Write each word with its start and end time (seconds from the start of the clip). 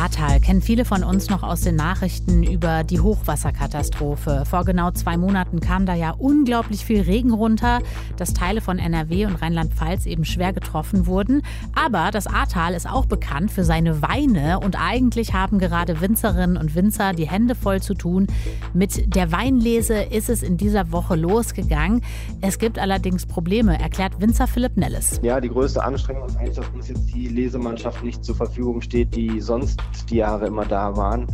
Ahrtal 0.00 0.40
kennen 0.40 0.62
viele 0.62 0.86
von 0.86 1.04
uns 1.04 1.28
noch 1.28 1.42
aus 1.42 1.60
den 1.60 1.76
Nachrichten 1.76 2.42
über 2.42 2.84
die 2.84 3.00
Hochwasserkatastrophe. 3.00 4.44
Vor 4.48 4.64
genau 4.64 4.90
zwei 4.92 5.18
Monaten 5.18 5.60
kam 5.60 5.84
da 5.84 5.94
ja 5.94 6.12
unglaublich 6.12 6.86
viel 6.86 7.02
Regen 7.02 7.34
runter, 7.34 7.80
dass 8.16 8.32
Teile 8.32 8.62
von 8.62 8.78
NRW 8.78 9.26
und 9.26 9.34
Rheinland-Pfalz 9.42 10.06
eben 10.06 10.24
schwer 10.24 10.54
getroffen 10.54 11.04
wurden. 11.06 11.42
Aber 11.74 12.10
das 12.12 12.26
Ahrtal 12.26 12.72
ist 12.72 12.88
auch 12.88 13.04
bekannt 13.04 13.50
für 13.50 13.62
seine 13.62 14.00
Weine 14.00 14.60
und 14.60 14.80
eigentlich 14.80 15.34
haben 15.34 15.58
gerade 15.58 16.00
Winzerinnen 16.00 16.56
und 16.56 16.74
Winzer 16.74 17.12
die 17.12 17.28
Hände 17.28 17.54
voll 17.54 17.82
zu 17.82 17.92
tun. 17.92 18.26
Mit 18.72 19.14
der 19.14 19.32
Weinlese 19.32 20.00
ist 20.00 20.30
es 20.30 20.42
in 20.42 20.56
dieser 20.56 20.92
Woche 20.92 21.14
losgegangen. 21.14 22.00
Es 22.40 22.58
gibt 22.58 22.78
allerdings 22.78 23.26
Probleme, 23.26 23.78
erklärt 23.78 24.18
Winzer 24.18 24.46
Philipp 24.46 24.78
Nelles. 24.78 25.20
Ja, 25.22 25.42
die 25.42 25.50
größte 25.50 25.84
Anstrengung 25.84 26.26
ist 26.26 26.38
eigentlich, 26.38 26.56
dass 26.56 26.68
uns 26.70 26.88
jetzt 26.88 27.14
die 27.14 27.28
Lesemannschaft 27.28 28.02
nicht 28.02 28.24
zur 28.24 28.34
Verfügung 28.34 28.80
steht, 28.80 29.14
die 29.14 29.42
sonst 29.42 29.78
die 30.08 30.16
Jahre 30.16 30.46
immer 30.46 30.64
da 30.64 30.96
waren, 30.96 31.26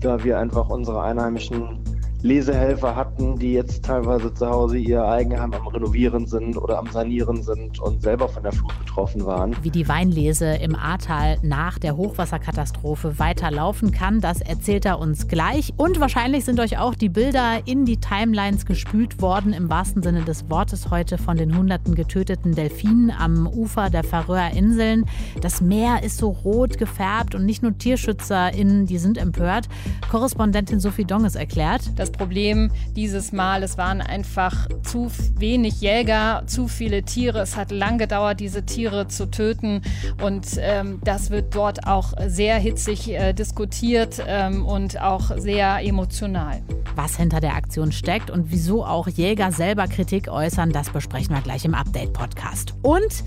da 0.00 0.22
wir 0.22 0.38
einfach 0.38 0.68
unsere 0.68 1.02
einheimischen 1.02 1.82
Lesehelfer 2.24 2.96
hatten, 2.96 3.38
die 3.38 3.52
jetzt 3.52 3.84
teilweise 3.84 4.32
zu 4.32 4.46
Hause 4.46 4.78
ihr 4.78 5.04
Eigenheim 5.04 5.52
am 5.52 5.66
Renovieren 5.66 6.26
sind 6.26 6.56
oder 6.56 6.78
am 6.78 6.86
Sanieren 6.86 7.42
sind 7.42 7.78
und 7.80 8.00
selber 8.00 8.30
von 8.30 8.42
der 8.42 8.52
Flut 8.52 8.72
betroffen 8.78 9.26
waren. 9.26 9.54
Wie 9.60 9.68
die 9.68 9.86
Weinlese 9.86 10.54
im 10.54 10.74
Ahrtal 10.74 11.36
nach 11.42 11.78
der 11.78 11.98
Hochwasserkatastrophe 11.98 13.18
weiterlaufen 13.18 13.90
kann, 13.90 14.22
das 14.22 14.40
erzählt 14.40 14.86
er 14.86 15.00
uns 15.00 15.28
gleich. 15.28 15.74
Und 15.76 16.00
wahrscheinlich 16.00 16.46
sind 16.46 16.60
euch 16.60 16.78
auch 16.78 16.94
die 16.94 17.10
Bilder 17.10 17.60
in 17.66 17.84
die 17.84 17.98
Timelines 17.98 18.64
gespült 18.64 19.20
worden, 19.20 19.52
im 19.52 19.68
wahrsten 19.68 20.02
Sinne 20.02 20.22
des 20.22 20.48
Wortes 20.48 20.90
heute 20.90 21.18
von 21.18 21.36
den 21.36 21.54
hunderten 21.54 21.94
getöteten 21.94 22.54
Delfinen 22.54 23.10
am 23.10 23.46
Ufer 23.46 23.90
der 23.90 24.02
Färöerinseln. 24.02 25.04
Das 25.42 25.60
Meer 25.60 26.02
ist 26.02 26.16
so 26.16 26.30
rot 26.30 26.78
gefärbt 26.78 27.34
und 27.34 27.44
nicht 27.44 27.62
nur 27.62 27.76
TierschützerInnen, 27.76 28.86
die 28.86 28.96
sind 28.96 29.18
empört. 29.18 29.68
Korrespondentin 30.10 30.80
Sophie 30.80 31.04
Donges 31.04 31.34
erklärt, 31.34 31.82
das 31.96 32.13
Problem 32.16 32.70
dieses 32.96 33.32
Mal. 33.32 33.62
Es 33.62 33.76
waren 33.78 34.00
einfach 34.00 34.68
zu 34.82 35.10
wenig 35.38 35.80
Jäger, 35.80 36.42
zu 36.46 36.68
viele 36.68 37.02
Tiere. 37.02 37.40
Es 37.40 37.56
hat 37.56 37.70
lang 37.70 37.98
gedauert, 37.98 38.40
diese 38.40 38.64
Tiere 38.64 39.08
zu 39.08 39.30
töten. 39.30 39.82
Und 40.22 40.46
ähm, 40.58 41.00
das 41.04 41.30
wird 41.30 41.54
dort 41.54 41.86
auch 41.86 42.12
sehr 42.26 42.56
hitzig 42.56 43.10
äh, 43.10 43.32
diskutiert 43.32 44.22
ähm, 44.26 44.64
und 44.64 45.00
auch 45.00 45.36
sehr 45.36 45.78
emotional. 45.82 46.62
Was 46.96 47.16
hinter 47.16 47.40
der 47.40 47.54
Aktion 47.54 47.92
steckt 47.92 48.30
und 48.30 48.50
wieso 48.50 48.84
auch 48.84 49.08
Jäger 49.08 49.50
selber 49.52 49.86
Kritik 49.88 50.28
äußern, 50.28 50.70
das 50.70 50.90
besprechen 50.90 51.34
wir 51.34 51.42
gleich 51.42 51.64
im 51.64 51.74
Update-Podcast. 51.74 52.74
Und 52.82 53.24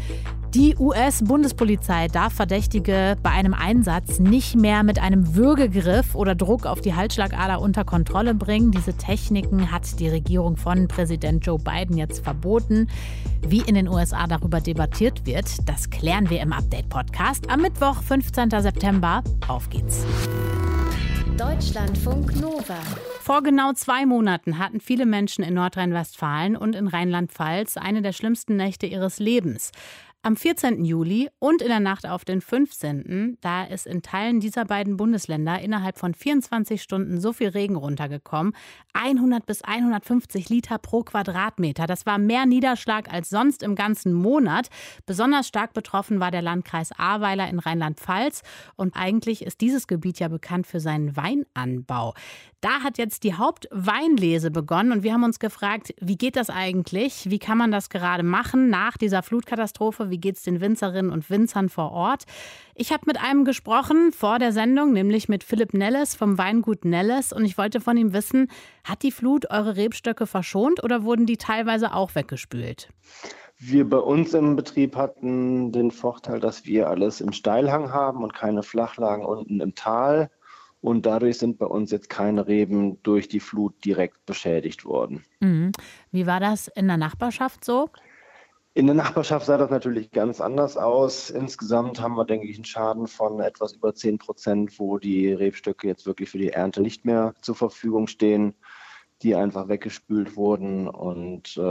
die 0.53 0.75
US-Bundespolizei 0.77 2.07
darf 2.07 2.33
Verdächtige 2.33 3.17
bei 3.21 3.31
einem 3.31 3.53
Einsatz 3.53 4.19
nicht 4.19 4.55
mehr 4.55 4.83
mit 4.83 4.97
einem 4.97 5.35
Würgegriff 5.35 6.15
oder 6.15 6.35
Druck 6.35 6.65
auf 6.65 6.79
die 6.79 6.95
Halsschlagader 6.95 7.59
unter 7.59 7.83
Kontrolle 7.83 8.33
bringen. 8.33 8.71
Diese 8.71 8.93
Techniken 8.93 9.71
hat 9.71 9.99
die 9.99 10.07
Regierung 10.07 10.55
von 10.55 10.87
Präsident 10.87 11.45
Joe 11.45 11.59
Biden 11.59 11.97
jetzt 11.97 12.23
verboten. 12.23 12.87
Wie 13.45 13.61
in 13.61 13.75
den 13.75 13.89
USA 13.89 14.25
darüber 14.25 14.61
debattiert 14.61 15.25
wird, 15.25 15.67
das 15.67 15.89
klären 15.89 16.29
wir 16.29 16.41
im 16.41 16.53
Update-Podcast 16.53 17.49
am 17.49 17.61
Mittwoch, 17.61 18.01
15. 18.01 18.49
September. 18.49 19.23
Auf 19.47 19.69
geht's. 19.69 20.05
Deutschlandfunk 21.37 22.35
Nova. 22.41 22.79
Vor 23.19 23.43
genau 23.43 23.71
zwei 23.73 24.07
Monaten 24.07 24.57
hatten 24.57 24.81
viele 24.81 25.05
Menschen 25.05 25.43
in 25.43 25.53
Nordrhein-Westfalen 25.53 26.57
und 26.57 26.75
in 26.75 26.87
Rheinland-Pfalz 26.87 27.77
eine 27.77 28.01
der 28.01 28.11
schlimmsten 28.11 28.55
Nächte 28.55 28.87
ihres 28.87 29.19
Lebens. 29.19 29.71
Am 30.27 30.35
14. 30.35 30.83
Juli 30.83 31.29
und 31.39 31.61
in 31.61 31.69
der 31.69 31.79
Nacht 31.79 32.05
auf 32.05 32.25
den 32.25 32.41
15. 32.41 33.37
da 33.39 33.63
ist 33.63 33.87
in 33.87 34.01
Teilen 34.01 34.41
dieser 34.41 34.65
beiden 34.65 34.97
Bundesländer 34.97 35.61
innerhalb 35.61 35.97
von 35.97 36.13
24 36.13 36.81
Stunden 36.81 37.21
so 37.21 37.31
viel 37.31 37.47
Regen 37.47 37.77
runtergekommen. 37.77 38.51
100 38.91 39.45
bis 39.45 39.61
150 39.61 40.49
Liter 40.49 40.79
pro 40.79 41.03
Quadratmeter. 41.03 41.87
Das 41.87 42.05
war 42.05 42.17
mehr 42.17 42.45
Niederschlag 42.45 43.09
als 43.09 43.29
sonst 43.29 43.63
im 43.63 43.75
ganzen 43.75 44.11
Monat. 44.11 44.67
Besonders 45.05 45.47
stark 45.47 45.71
betroffen 45.71 46.19
war 46.19 46.29
der 46.29 46.41
Landkreis 46.41 46.91
Ahrweiler 46.91 47.47
in 47.47 47.59
Rheinland-Pfalz. 47.59 48.41
Und 48.75 48.97
eigentlich 48.97 49.45
ist 49.45 49.61
dieses 49.61 49.87
Gebiet 49.87 50.19
ja 50.19 50.27
bekannt 50.27 50.67
für 50.67 50.81
seinen 50.81 51.15
Weinanbau. 51.15 52.13
Da 52.59 52.81
hat 52.81 52.97
jetzt 52.97 53.23
die 53.23 53.35
Hauptweinlese 53.35 54.49
begonnen 54.49 54.91
und 54.91 55.03
wir 55.03 55.13
haben 55.13 55.23
uns 55.23 55.37
gefragt, 55.37 55.93
wie 56.01 56.17
geht 56.17 56.35
das 56.35 56.49
eigentlich? 56.49 57.29
Wie 57.29 57.37
kann 57.37 57.57
man 57.57 57.71
das 57.71 57.89
gerade 57.89 58.23
machen 58.23 58.69
nach 58.69 58.97
dieser 58.97 59.21
Flutkatastrophe? 59.21 60.09
Wie 60.09 60.16
geht 60.17 60.37
es 60.37 60.43
den 60.43 60.61
Winzerinnen 60.61 61.11
und 61.11 61.29
Winzern 61.29 61.69
vor 61.69 61.91
Ort? 61.91 62.23
Ich 62.75 62.91
habe 62.91 63.03
mit 63.05 63.21
einem 63.21 63.45
gesprochen 63.45 64.11
vor 64.11 64.39
der 64.39 64.51
Sendung, 64.51 64.93
nämlich 64.93 65.29
mit 65.29 65.43
Philipp 65.43 65.73
Nelles 65.73 66.15
vom 66.15 66.37
Weingut 66.37 66.85
Nelles 66.85 67.33
und 67.33 67.45
ich 67.45 67.57
wollte 67.57 67.81
von 67.81 67.97
ihm 67.97 68.13
wissen, 68.13 68.49
hat 68.83 69.03
die 69.03 69.11
Flut 69.11 69.49
eure 69.49 69.75
Rebstöcke 69.75 70.27
verschont 70.27 70.83
oder 70.83 71.03
wurden 71.03 71.25
die 71.25 71.37
teilweise 71.37 71.93
auch 71.93 72.15
weggespült? 72.15 72.89
Wir 73.59 73.89
bei 73.89 73.97
uns 73.97 74.33
im 74.35 74.55
Betrieb 74.55 74.95
hatten 74.95 75.71
den 75.71 75.89
Vorteil, 75.89 76.39
dass 76.39 76.65
wir 76.65 76.89
alles 76.89 77.21
im 77.21 77.33
Steilhang 77.33 77.91
haben 77.91 78.23
und 78.23 78.33
keine 78.35 78.61
Flachlagen 78.61 79.25
unten 79.25 79.61
im 79.61 79.73
Tal. 79.73 80.29
Und 80.79 81.07
dadurch 81.07 81.39
sind 81.39 81.57
bei 81.57 81.65
uns 81.65 81.89
jetzt 81.89 82.09
keine 82.09 82.47
Reben 82.47 83.01
durch 83.01 83.27
die 83.27 83.39
Flut 83.39 83.83
direkt 83.83 84.25
beschädigt 84.27 84.85
worden. 84.85 85.25
Mhm. 85.39 85.71
Wie 86.11 86.27
war 86.27 86.39
das 86.39 86.67
in 86.67 86.87
der 86.87 86.97
Nachbarschaft 86.97 87.65
so? 87.65 87.89
In 88.77 88.85
der 88.85 88.93
Nachbarschaft 88.93 89.47
sah 89.47 89.57
das 89.57 89.71
natürlich 89.71 90.11
ganz 90.11 90.39
anders 90.39 90.77
aus. 90.77 91.31
Insgesamt 91.31 91.99
haben 91.99 92.13
wir, 92.13 92.25
denke 92.25 92.45
ich, 92.45 92.57
einen 92.57 92.63
Schaden 92.63 93.07
von 93.07 93.39
etwas 93.39 93.73
über 93.73 93.95
10 93.95 94.19
Prozent, 94.19 94.77
wo 94.77 94.99
die 94.99 95.33
Rebstöcke 95.33 95.87
jetzt 95.87 96.05
wirklich 96.05 96.29
für 96.29 96.37
die 96.37 96.51
Ernte 96.51 96.81
nicht 96.81 97.03
mehr 97.03 97.33
zur 97.41 97.55
Verfügung 97.55 98.05
stehen, 98.05 98.53
die 99.23 99.33
einfach 99.33 99.67
weggespült 99.67 100.35
wurden. 100.35 100.87
Und 100.87 101.57
äh, 101.57 101.61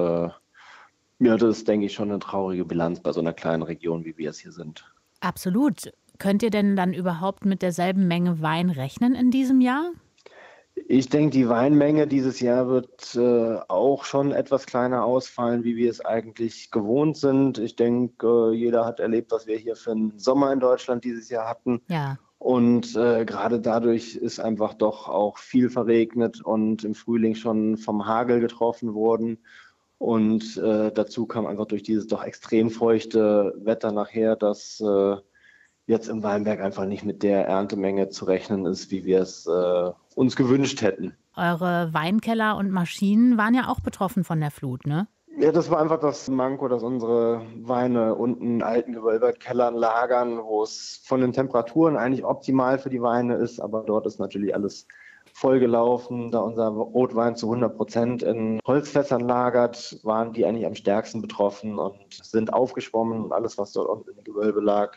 ja, 1.20 1.36
das 1.36 1.58
ist, 1.58 1.68
denke 1.68 1.86
ich, 1.86 1.94
schon 1.94 2.10
eine 2.10 2.18
traurige 2.18 2.64
Bilanz 2.64 2.98
bei 2.98 3.12
so 3.12 3.20
einer 3.20 3.32
kleinen 3.32 3.62
Region, 3.62 4.04
wie 4.04 4.18
wir 4.18 4.30
es 4.30 4.40
hier 4.40 4.50
sind. 4.50 4.92
Absolut. 5.20 5.92
Könnt 6.18 6.42
ihr 6.42 6.50
denn 6.50 6.74
dann 6.74 6.92
überhaupt 6.92 7.44
mit 7.44 7.62
derselben 7.62 8.08
Menge 8.08 8.42
Wein 8.42 8.68
rechnen 8.68 9.14
in 9.14 9.30
diesem 9.30 9.60
Jahr? 9.60 9.92
Ich 10.88 11.08
denke, 11.08 11.30
die 11.30 11.48
Weinmenge 11.48 12.06
dieses 12.06 12.38
Jahr 12.38 12.68
wird 12.68 13.16
äh, 13.16 13.58
auch 13.66 14.04
schon 14.04 14.30
etwas 14.30 14.66
kleiner 14.66 15.04
ausfallen, 15.04 15.64
wie 15.64 15.74
wir 15.74 15.90
es 15.90 16.04
eigentlich 16.04 16.70
gewohnt 16.70 17.16
sind. 17.16 17.58
Ich 17.58 17.74
denke, 17.74 18.52
äh, 18.52 18.54
jeder 18.54 18.84
hat 18.84 19.00
erlebt, 19.00 19.32
was 19.32 19.48
wir 19.48 19.56
hier 19.56 19.74
für 19.74 19.90
einen 19.90 20.16
Sommer 20.16 20.52
in 20.52 20.60
Deutschland 20.60 21.02
dieses 21.02 21.28
Jahr 21.28 21.48
hatten. 21.48 21.82
Ja. 21.88 22.18
Und 22.38 22.94
äh, 22.94 23.24
gerade 23.24 23.60
dadurch 23.60 24.14
ist 24.14 24.38
einfach 24.38 24.74
doch 24.74 25.08
auch 25.08 25.38
viel 25.38 25.70
verregnet 25.70 26.40
und 26.44 26.84
im 26.84 26.94
Frühling 26.94 27.34
schon 27.34 27.78
vom 27.78 28.06
Hagel 28.06 28.38
getroffen 28.38 28.94
worden. 28.94 29.38
Und 29.98 30.56
äh, 30.58 30.92
dazu 30.92 31.26
kam 31.26 31.46
einfach 31.46 31.66
durch 31.66 31.82
dieses 31.82 32.06
doch 32.06 32.22
extrem 32.22 32.70
feuchte 32.70 33.54
Wetter 33.56 33.90
nachher, 33.90 34.36
dass 34.36 34.80
äh, 34.80 35.16
jetzt 35.86 36.08
im 36.08 36.22
Weinberg 36.22 36.60
einfach 36.60 36.86
nicht 36.86 37.04
mit 37.04 37.22
der 37.22 37.46
Erntemenge 37.46 38.08
zu 38.08 38.24
rechnen 38.24 38.66
ist, 38.66 38.90
wie 38.90 39.04
wir 39.04 39.20
es 39.20 39.46
äh, 39.46 39.90
uns 40.14 40.36
gewünscht 40.36 40.82
hätten. 40.82 41.14
Eure 41.36 41.92
Weinkeller 41.92 42.56
und 42.56 42.70
Maschinen 42.70 43.36
waren 43.36 43.54
ja 43.54 43.68
auch 43.68 43.80
betroffen 43.80 44.24
von 44.24 44.40
der 44.40 44.50
Flut, 44.50 44.86
ne? 44.86 45.06
Ja, 45.38 45.52
das 45.52 45.70
war 45.70 45.80
einfach 45.80 46.00
das 46.00 46.28
Manko, 46.28 46.66
dass 46.66 46.82
unsere 46.82 47.42
Weine 47.60 48.14
unten 48.14 48.54
in 48.54 48.62
alten 48.62 48.94
Gewölbekellern 48.94 49.74
lagern, 49.74 50.38
wo 50.42 50.62
es 50.62 51.02
von 51.04 51.20
den 51.20 51.32
Temperaturen 51.32 51.98
eigentlich 51.98 52.24
optimal 52.24 52.78
für 52.78 52.88
die 52.88 53.02
Weine 53.02 53.34
ist, 53.34 53.60
aber 53.60 53.82
dort 53.82 54.06
ist 54.06 54.18
natürlich 54.18 54.54
alles 54.54 54.86
vollgelaufen. 55.34 56.30
Da 56.30 56.38
unser 56.38 56.68
Rotwein 56.68 57.36
zu 57.36 57.48
100 57.48 57.76
Prozent 57.76 58.22
in 58.22 58.60
Holzfässern 58.66 59.20
lagert, 59.20 59.98
waren 60.02 60.32
die 60.32 60.46
eigentlich 60.46 60.64
am 60.64 60.74
stärksten 60.74 61.20
betroffen 61.20 61.78
und 61.78 61.98
sind 62.10 62.54
aufgeschwommen 62.54 63.22
und 63.22 63.32
alles, 63.32 63.58
was 63.58 63.72
dort 63.72 63.90
unten 63.90 64.16
im 64.16 64.24
Gewölbe 64.24 64.60
lag, 64.60 64.96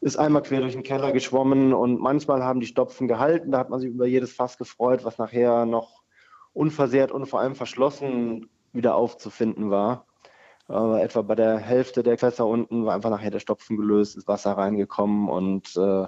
ist 0.00 0.16
einmal 0.16 0.42
quer 0.42 0.60
durch 0.60 0.74
den 0.74 0.82
Keller 0.82 1.12
geschwommen 1.12 1.72
und 1.72 2.00
manchmal 2.00 2.42
haben 2.42 2.60
die 2.60 2.66
Stopfen 2.66 3.08
gehalten. 3.08 3.50
Da 3.50 3.58
hat 3.58 3.70
man 3.70 3.80
sich 3.80 3.90
über 3.90 4.06
jedes 4.06 4.32
Fass 4.32 4.58
gefreut, 4.58 5.04
was 5.04 5.18
nachher 5.18 5.66
noch 5.66 6.02
unversehrt 6.52 7.10
und 7.10 7.26
vor 7.26 7.40
allem 7.40 7.54
verschlossen 7.54 8.48
wieder 8.72 8.94
aufzufinden 8.94 9.70
war. 9.70 10.06
Aber 10.68 11.02
etwa 11.02 11.22
bei 11.22 11.34
der 11.34 11.58
Hälfte 11.58 12.02
der 12.02 12.18
Fässer 12.18 12.46
unten 12.46 12.84
war 12.84 12.94
einfach 12.94 13.10
nachher 13.10 13.30
der 13.30 13.40
Stopfen 13.40 13.76
gelöst, 13.76 14.16
ist 14.16 14.28
Wasser 14.28 14.52
reingekommen 14.52 15.28
und 15.28 15.74
äh, 15.76 16.06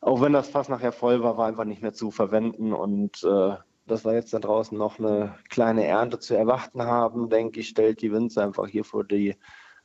auch 0.00 0.20
wenn 0.20 0.32
das 0.32 0.48
Fass 0.48 0.68
nachher 0.68 0.92
voll 0.92 1.22
war, 1.22 1.36
war 1.36 1.48
einfach 1.48 1.64
nicht 1.64 1.82
mehr 1.82 1.92
zu 1.92 2.10
verwenden 2.12 2.72
und 2.72 3.24
äh, 3.24 3.56
dass 3.86 4.04
wir 4.04 4.14
jetzt 4.14 4.32
da 4.32 4.38
draußen 4.38 4.76
noch 4.76 4.98
eine 4.98 5.34
kleine 5.48 5.84
Ernte 5.84 6.18
zu 6.18 6.34
erwarten 6.34 6.82
haben, 6.82 7.28
denke 7.30 7.60
ich, 7.60 7.68
stellt 7.68 8.02
die 8.02 8.12
Winzer 8.12 8.44
einfach 8.44 8.66
hier 8.66 8.84
vor 8.84 9.04
die 9.04 9.36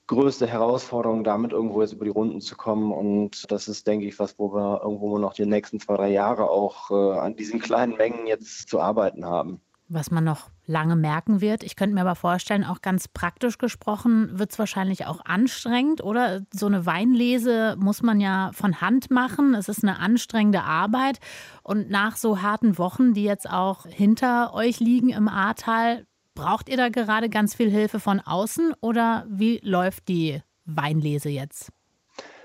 größte 0.07 0.47
Herausforderung, 0.47 1.23
damit 1.23 1.51
irgendwo 1.53 1.81
jetzt 1.81 1.93
über 1.93 2.05
die 2.05 2.11
Runden 2.11 2.41
zu 2.41 2.55
kommen. 2.57 2.91
Und 2.91 3.49
das 3.51 3.67
ist, 3.67 3.87
denke 3.87 4.05
ich, 4.05 4.19
was, 4.19 4.37
wo 4.37 4.53
wir 4.53 4.81
irgendwo 4.83 5.17
noch 5.17 5.33
die 5.33 5.45
nächsten 5.45 5.79
zwei, 5.79 5.95
drei 5.95 6.09
Jahre 6.09 6.49
auch 6.49 6.91
äh, 6.91 7.19
an 7.19 7.35
diesen 7.35 7.59
kleinen 7.59 7.95
Mengen 7.97 8.27
jetzt 8.27 8.67
zu 8.69 8.79
arbeiten 8.81 9.25
haben. 9.25 9.61
was 9.93 10.09
man 10.09 10.23
noch 10.23 10.49
lange 10.65 10.95
merken 10.95 11.41
wird. 11.41 11.63
Ich 11.63 11.75
könnte 11.75 11.93
mir 11.95 12.01
aber 12.01 12.15
vorstellen, 12.15 12.63
auch 12.63 12.81
ganz 12.81 13.09
praktisch 13.09 13.57
gesprochen, 13.57 14.39
wird 14.39 14.51
es 14.51 14.59
wahrscheinlich 14.59 15.05
auch 15.05 15.19
anstrengend, 15.25 16.01
oder? 16.01 16.43
So 16.53 16.67
eine 16.67 16.85
Weinlese 16.85 17.75
muss 17.77 18.01
man 18.01 18.21
ja 18.21 18.51
von 18.53 18.79
Hand 18.79 19.11
machen. 19.11 19.53
Es 19.53 19.67
ist 19.67 19.83
eine 19.83 19.99
anstrengende 19.99 20.63
Arbeit. 20.63 21.19
Und 21.61 21.89
nach 21.89 22.15
so 22.15 22.41
harten 22.41 22.77
Wochen, 22.77 23.13
die 23.13 23.25
jetzt 23.25 23.49
auch 23.49 23.85
hinter 23.85 24.53
euch 24.53 24.79
liegen 24.79 25.09
im 25.09 25.27
Ahrtal, 25.27 26.05
braucht 26.41 26.69
ihr 26.69 26.77
da 26.77 26.89
gerade 26.89 27.29
ganz 27.29 27.55
viel 27.55 27.69
Hilfe 27.69 27.99
von 27.99 28.19
außen 28.19 28.73
oder 28.81 29.25
wie 29.29 29.59
läuft 29.63 30.07
die 30.07 30.41
Weinlese 30.65 31.29
jetzt? 31.29 31.71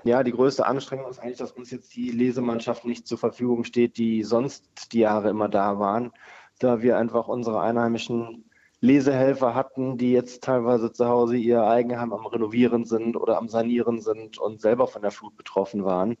Ja, 0.03 0.23
die 0.23 0.31
größte 0.31 0.65
Anstrengung 0.65 1.09
ist 1.09 1.19
eigentlich, 1.19 1.37
dass 1.37 1.51
uns 1.51 1.71
jetzt 1.71 1.95
die 1.95 2.11
Lesemannschaft 2.11 2.85
nicht 2.85 3.07
zur 3.07 3.17
Verfügung 3.17 3.63
steht, 3.63 3.97
die 3.97 4.23
sonst 4.23 4.93
die 4.93 4.99
Jahre 4.99 5.29
immer 5.29 5.49
da 5.49 5.79
waren 5.79 6.11
da 6.59 6.81
wir 6.81 6.97
einfach 6.97 7.27
unsere 7.27 7.61
einheimischen 7.61 8.45
Lesehelfer 8.79 9.55
hatten, 9.55 9.97
die 9.97 10.11
jetzt 10.11 10.43
teilweise 10.43 10.91
zu 10.91 11.07
Hause 11.07 11.35
ihr 11.35 11.63
Eigenheim 11.63 12.13
am 12.13 12.25
Renovieren 12.25 12.85
sind 12.85 13.15
oder 13.15 13.37
am 13.37 13.49
Sanieren 13.49 14.01
sind 14.01 14.37
und 14.37 14.61
selber 14.61 14.87
von 14.87 15.01
der 15.01 15.11
Flut 15.11 15.35
betroffen 15.35 15.83
waren. 15.83 16.17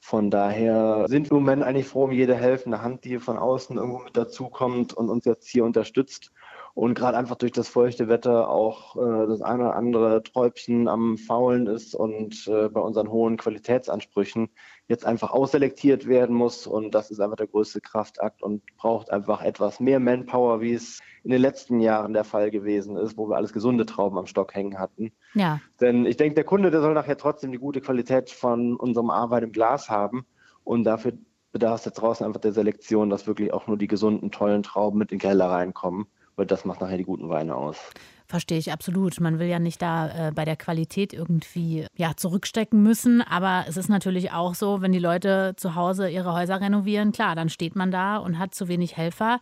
Von 0.00 0.30
daher 0.30 1.06
sind 1.08 1.30
wir 1.30 1.36
im 1.36 1.44
Moment 1.44 1.62
eigentlich 1.62 1.86
froh 1.86 2.04
um 2.04 2.12
jede 2.12 2.34
helfende 2.34 2.82
Hand, 2.82 3.04
die 3.04 3.20
von 3.20 3.38
außen 3.38 3.76
irgendwo 3.76 4.00
mit 4.00 4.16
dazukommt 4.16 4.92
und 4.94 5.08
uns 5.08 5.24
jetzt 5.24 5.48
hier 5.48 5.64
unterstützt 5.64 6.32
und 6.74 6.94
gerade 6.94 7.18
einfach 7.18 7.36
durch 7.36 7.52
das 7.52 7.68
feuchte 7.68 8.08
Wetter 8.08 8.48
auch 8.48 8.96
äh, 8.96 9.26
das 9.26 9.42
eine 9.42 9.64
oder 9.64 9.76
andere 9.76 10.22
Träubchen 10.22 10.88
am 10.88 11.18
Faulen 11.18 11.66
ist 11.66 11.94
und 11.94 12.48
äh, 12.48 12.68
bei 12.68 12.80
unseren 12.80 13.10
hohen 13.10 13.36
Qualitätsansprüchen 13.36 14.48
jetzt 14.88 15.04
einfach 15.04 15.30
ausselektiert 15.30 16.06
werden 16.06 16.34
muss 16.34 16.66
und 16.66 16.94
das 16.94 17.10
ist 17.10 17.20
einfach 17.20 17.36
der 17.36 17.46
größte 17.46 17.80
Kraftakt 17.80 18.42
und 18.42 18.62
braucht 18.76 19.10
einfach 19.10 19.42
etwas 19.42 19.80
mehr 19.80 20.00
Manpower, 20.00 20.60
wie 20.60 20.72
es 20.72 21.00
in 21.24 21.30
den 21.30 21.40
letzten 21.40 21.80
Jahren 21.80 22.14
der 22.14 22.24
Fall 22.24 22.50
gewesen 22.50 22.96
ist, 22.96 23.16
wo 23.16 23.28
wir 23.28 23.36
alles 23.36 23.52
gesunde 23.52 23.86
Trauben 23.86 24.18
am 24.18 24.26
Stock 24.26 24.54
hängen 24.54 24.78
hatten. 24.78 25.12
Ja. 25.34 25.60
Denn 25.80 26.06
ich 26.06 26.16
denke, 26.16 26.34
der 26.34 26.44
Kunde, 26.44 26.70
der 26.70 26.80
soll 26.80 26.94
nachher 26.94 27.16
trotzdem 27.16 27.52
die 27.52 27.58
gute 27.58 27.80
Qualität 27.80 28.30
von 28.30 28.76
unserem 28.76 29.10
Arbeit 29.10 29.44
im 29.44 29.52
Glas 29.52 29.90
haben 29.90 30.26
und 30.64 30.84
dafür 30.84 31.12
bedarf 31.52 31.80
es 31.80 31.84
jetzt 31.84 32.00
draußen 32.00 32.24
einfach 32.24 32.40
der 32.40 32.52
Selektion, 32.52 33.10
dass 33.10 33.26
wirklich 33.26 33.52
auch 33.52 33.66
nur 33.66 33.76
die 33.76 33.86
gesunden, 33.86 34.30
tollen 34.30 34.62
Trauben 34.62 34.98
mit 34.98 35.12
in 35.12 35.18
den 35.18 35.22
Keller 35.22 35.50
reinkommen 35.50 36.06
weil 36.36 36.46
das 36.46 36.64
macht 36.64 36.80
nachher 36.80 36.98
die 36.98 37.04
guten 37.04 37.28
Weine 37.28 37.54
aus. 37.54 37.78
Verstehe 38.26 38.58
ich 38.58 38.72
absolut. 38.72 39.20
Man 39.20 39.38
will 39.38 39.48
ja 39.48 39.58
nicht 39.58 39.82
da 39.82 40.28
äh, 40.28 40.32
bei 40.32 40.44
der 40.44 40.56
Qualität 40.56 41.12
irgendwie 41.12 41.86
ja, 41.96 42.12
zurückstecken 42.16 42.82
müssen. 42.82 43.20
Aber 43.20 43.64
es 43.68 43.76
ist 43.76 43.90
natürlich 43.90 44.32
auch 44.32 44.54
so, 44.54 44.80
wenn 44.80 44.92
die 44.92 44.98
Leute 44.98 45.52
zu 45.56 45.74
Hause 45.74 46.08
ihre 46.08 46.32
Häuser 46.32 46.60
renovieren, 46.60 47.12
klar, 47.12 47.34
dann 47.34 47.50
steht 47.50 47.76
man 47.76 47.90
da 47.90 48.16
und 48.16 48.38
hat 48.38 48.54
zu 48.54 48.68
wenig 48.68 48.96
Helfer. 48.96 49.40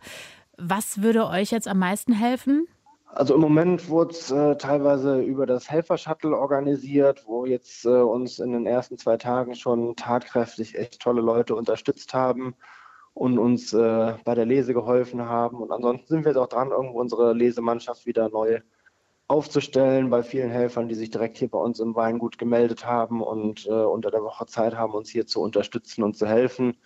Was 0.57 1.01
würde 1.01 1.27
euch 1.27 1.51
jetzt 1.51 1.67
am 1.67 1.79
meisten 1.79 2.11
helfen? 2.11 2.67
Also 3.13 3.35
im 3.35 3.41
Moment 3.41 3.89
wurde 3.89 4.11
es 4.11 4.31
äh, 4.31 4.55
teilweise 4.57 5.21
über 5.21 5.45
das 5.45 5.69
Helfer-Shuttle 5.69 6.37
organisiert, 6.37 7.23
wo 7.25 7.45
jetzt 7.45 7.85
äh, 7.85 7.89
uns 7.89 8.39
in 8.39 8.53
den 8.53 8.65
ersten 8.65 8.97
zwei 8.97 9.17
Tagen 9.17 9.55
schon 9.55 9.95
tatkräftig 9.95 10.77
echt 10.77 10.99
tolle 11.01 11.21
Leute 11.21 11.55
unterstützt 11.55 12.13
haben 12.13 12.55
und 13.13 13.37
uns 13.37 13.73
äh, 13.73 14.15
bei 14.23 14.35
der 14.35 14.45
Lese 14.45 14.73
geholfen 14.73 15.21
haben. 15.27 15.57
Und 15.57 15.71
ansonsten 15.71 16.07
sind 16.07 16.25
wir 16.25 16.31
jetzt 16.31 16.37
auch 16.37 16.47
dran, 16.47 16.71
irgendwo 16.71 16.99
unsere 16.99 17.33
Lesemannschaft 17.33 18.05
wieder 18.05 18.29
neu 18.29 18.61
aufzustellen 19.27 20.09
bei 20.09 20.23
vielen 20.23 20.49
Helfern, 20.49 20.89
die 20.89 20.95
sich 20.95 21.09
direkt 21.09 21.37
hier 21.37 21.49
bei 21.49 21.57
uns 21.57 21.79
im 21.79 21.95
Weingut 21.95 22.37
gemeldet 22.37 22.85
haben 22.85 23.21
und 23.21 23.65
äh, 23.65 23.71
unter 23.71 24.11
der 24.11 24.23
Woche 24.23 24.45
Zeit 24.45 24.75
haben, 24.75 24.93
uns 24.93 25.09
hier 25.09 25.25
zu 25.25 25.41
unterstützen 25.41 26.03
und 26.03 26.17
zu 26.17 26.27
helfen. 26.27 26.77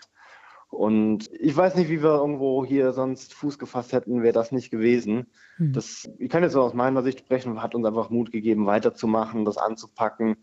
Und 0.70 1.32
ich 1.32 1.56
weiß 1.56 1.76
nicht, 1.76 1.90
wie 1.90 2.04
wir 2.04 2.16
irgendwo 2.16 2.66
hier 2.66 2.92
sonst 2.92 3.34
Fuß 3.34 3.58
gefasst 3.58 3.94
hätten, 3.94 4.22
wäre 4.22 4.34
das 4.34 4.52
nicht 4.52 4.72
gewesen. 4.72 5.28
Hm. 5.58 5.74
Das, 5.74 6.10
ich 6.20 6.30
kann 6.30 6.44
jetzt 6.44 6.56
aus 6.56 6.74
meiner 6.74 7.02
Sicht 7.02 7.20
sprechen, 7.20 7.62
hat 7.62 7.76
uns 7.76 7.86
einfach 7.86 8.10
Mut 8.10 8.32
gegeben, 8.32 8.66
weiterzumachen, 8.66 9.46
das 9.46 9.58
anzupacken 9.58 10.38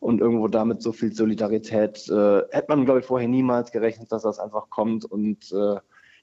und 0.00 0.20
irgendwo 0.20 0.48
damit 0.48 0.82
so 0.82 0.92
viel 0.92 1.12
Solidarität 1.12 2.08
äh, 2.08 2.42
hätte 2.50 2.66
man, 2.68 2.84
glaube 2.84 3.00
ich, 3.00 3.06
vorher 3.06 3.28
niemals 3.28 3.72
gerechnet, 3.72 4.12
dass 4.12 4.22
das 4.22 4.38
einfach 4.38 4.70
kommt 4.70 5.04
und 5.04 5.52
äh, 5.52 5.76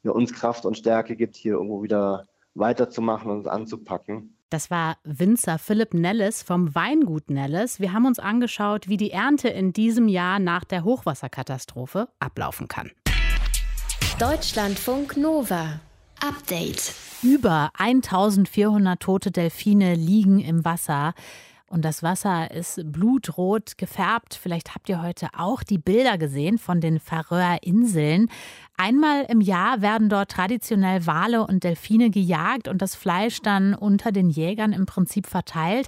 ja, 0.04 0.12
uns 0.12 0.34
Kraft 0.34 0.66
und 0.66 0.78
Stärke 0.78 1.16
gibt, 1.16 1.36
hier 1.36 1.54
irgendwo 1.54 1.82
wieder 1.82 2.28
weiterzumachen 2.56 3.32
und 3.32 3.48
anzupacken. 3.48 4.38
Das 4.50 4.70
war 4.70 4.98
Winzer 5.04 5.58
Philipp 5.58 5.96
Nelles 5.96 6.44
vom 6.44 6.76
Weingut 6.76 7.32
Nelles. 7.32 7.80
Wir 7.80 7.92
haben 7.92 8.06
uns 8.06 8.20
angeschaut, 8.20 8.88
wie 8.88 8.98
die 8.98 9.10
Ernte 9.10 9.50
in 9.50 9.74
diesem 9.74 10.08
Jahr 10.08 10.38
nach 10.38 10.64
der 10.64 10.84
Hochwasserkatastrophe 10.84 12.10
ablaufen 12.20 12.68
kann. 12.68 12.92
Deutschlandfunk 14.20 15.18
Nova. 15.18 15.80
Update. 16.22 16.94
Über 17.24 17.72
1400 17.80 19.00
tote 19.00 19.32
Delfine 19.32 19.96
liegen 19.96 20.40
im 20.40 20.64
Wasser. 20.64 21.16
Und 21.74 21.84
das 21.84 22.04
Wasser 22.04 22.52
ist 22.52 22.80
blutrot 22.92 23.80
gefärbt. 23.80 24.36
Vielleicht 24.36 24.76
habt 24.76 24.90
ihr 24.90 25.02
heute 25.02 25.30
auch 25.36 25.64
die 25.64 25.80
Bilder 25.80 26.20
gesehen 26.20 26.60
von 26.60 26.82
den 26.82 27.00
Färöer-Inseln. 27.00 28.30
Einmal 28.78 29.26
im 29.28 29.42
Jahr 29.42 29.82
werden 29.82 30.08
dort 30.08 30.30
traditionell 30.30 31.08
Wale 31.08 31.48
und 31.48 31.64
Delfine 31.64 32.12
gejagt 32.12 32.68
und 32.68 32.84
das 32.84 32.94
Fleisch 32.94 33.42
dann 33.42 33.74
unter 33.74 34.12
den 34.12 34.30
Jägern 34.30 34.72
im 34.72 34.86
Prinzip 34.86 35.26
verteilt. 35.26 35.88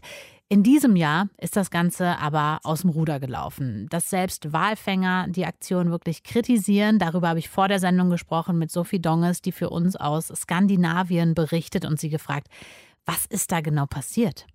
In 0.49 0.63
diesem 0.63 0.95
Jahr 0.95 1.29
ist 1.37 1.55
das 1.55 1.69
Ganze 1.69 2.17
aber 2.17 2.61
aus 2.63 2.81
dem 2.81 2.89
Ruder 2.89 3.19
gelaufen. 3.19 3.85
Dass 3.91 4.09
selbst 4.09 4.51
Walfänger 4.51 5.27
die 5.29 5.45
Aktion 5.45 5.91
wirklich 5.91 6.23
kritisieren, 6.23 6.97
darüber 6.97 7.29
habe 7.29 7.39
ich 7.39 7.49
vor 7.49 7.67
der 7.67 7.79
Sendung 7.79 8.09
gesprochen 8.09 8.57
mit 8.57 8.71
Sophie 8.71 8.99
Donges, 8.99 9.43
die 9.43 9.51
für 9.51 9.69
uns 9.69 9.95
aus 9.95 10.29
Skandinavien 10.35 11.35
berichtet 11.35 11.85
und 11.85 11.99
sie 11.99 12.09
gefragt, 12.09 12.47
was 13.05 13.27
ist 13.27 13.51
da 13.51 13.61
genau 13.61 13.85
passiert? 13.85 14.47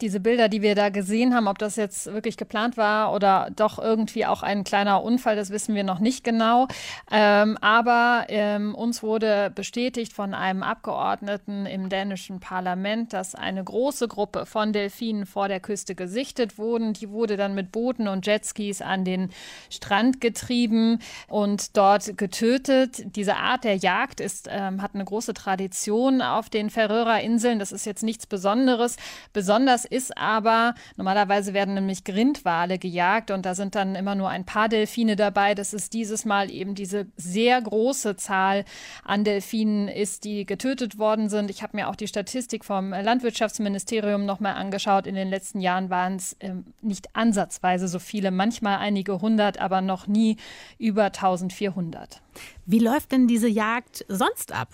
Diese 0.00 0.20
Bilder, 0.20 0.48
die 0.48 0.62
wir 0.62 0.74
da 0.74 0.90
gesehen 0.90 1.34
haben, 1.34 1.48
ob 1.48 1.58
das 1.58 1.76
jetzt 1.76 2.06
wirklich 2.06 2.36
geplant 2.36 2.76
war 2.76 3.12
oder 3.12 3.50
doch 3.54 3.78
irgendwie 3.78 4.26
auch 4.26 4.42
ein 4.42 4.62
kleiner 4.62 5.02
Unfall, 5.02 5.34
das 5.34 5.50
wissen 5.50 5.74
wir 5.74 5.84
noch 5.84 5.98
nicht 5.98 6.22
genau. 6.22 6.68
Ähm, 7.10 7.58
aber 7.60 8.26
ähm, 8.28 8.74
uns 8.74 9.02
wurde 9.02 9.50
bestätigt 9.54 10.12
von 10.12 10.34
einem 10.34 10.62
Abgeordneten 10.62 11.66
im 11.66 11.88
dänischen 11.88 12.38
Parlament, 12.38 13.12
dass 13.12 13.34
eine 13.34 13.64
große 13.64 14.06
Gruppe 14.06 14.46
von 14.46 14.72
Delfinen 14.72 15.26
vor 15.26 15.48
der 15.48 15.60
Küste 15.60 15.94
gesichtet 15.94 16.58
wurden. 16.58 16.92
Die 16.92 17.10
wurde 17.10 17.36
dann 17.36 17.54
mit 17.54 17.72
Booten 17.72 18.06
und 18.06 18.26
Jetskis 18.26 18.80
an 18.80 19.04
den 19.04 19.30
Strand 19.68 20.20
getrieben 20.20 21.00
und 21.26 21.76
dort 21.76 22.16
getötet. 22.16 23.16
Diese 23.16 23.36
Art 23.36 23.64
der 23.64 23.76
Jagd 23.76 24.20
ist, 24.20 24.48
ähm, 24.50 24.80
hat 24.80 24.94
eine 24.94 25.04
große 25.04 25.34
Tradition 25.34 26.22
auf 26.22 26.48
den 26.48 26.70
Färöer-Inseln. 26.70 27.58
Das 27.58 27.72
ist 27.72 27.84
jetzt 27.84 28.04
nichts 28.04 28.26
Besonderes. 28.26 28.96
Besonders 29.32 29.87
ist 29.90 30.16
aber, 30.16 30.74
normalerweise 30.96 31.54
werden 31.54 31.74
nämlich 31.74 32.04
Grindwale 32.04 32.78
gejagt 32.78 33.30
und 33.30 33.44
da 33.44 33.54
sind 33.54 33.74
dann 33.74 33.94
immer 33.94 34.14
nur 34.14 34.28
ein 34.28 34.44
paar 34.44 34.68
Delfine 34.68 35.16
dabei. 35.16 35.54
Das 35.54 35.72
ist 35.72 35.92
dieses 35.92 36.24
Mal 36.24 36.50
eben 36.50 36.74
diese 36.74 37.06
sehr 37.16 37.60
große 37.60 38.16
Zahl 38.16 38.64
an 39.04 39.24
Delfinen 39.24 39.88
ist, 39.88 40.24
die 40.24 40.46
getötet 40.46 40.98
worden 40.98 41.28
sind. 41.28 41.50
Ich 41.50 41.62
habe 41.62 41.76
mir 41.76 41.88
auch 41.88 41.96
die 41.96 42.08
Statistik 42.08 42.64
vom 42.64 42.90
Landwirtschaftsministerium 42.90 44.24
nochmal 44.24 44.54
angeschaut. 44.54 45.06
In 45.06 45.14
den 45.14 45.28
letzten 45.28 45.60
Jahren 45.60 45.90
waren 45.90 46.16
es 46.16 46.34
äh, 46.34 46.52
nicht 46.80 47.14
ansatzweise 47.14 47.88
so 47.88 47.98
viele, 47.98 48.30
manchmal 48.30 48.78
einige 48.78 49.20
hundert, 49.20 49.58
aber 49.58 49.80
noch 49.80 50.06
nie 50.06 50.36
über 50.78 51.04
1400. 51.06 52.22
Wie 52.66 52.78
läuft 52.78 53.12
denn 53.12 53.26
diese 53.26 53.48
Jagd 53.48 54.04
sonst 54.08 54.52
ab? 54.52 54.68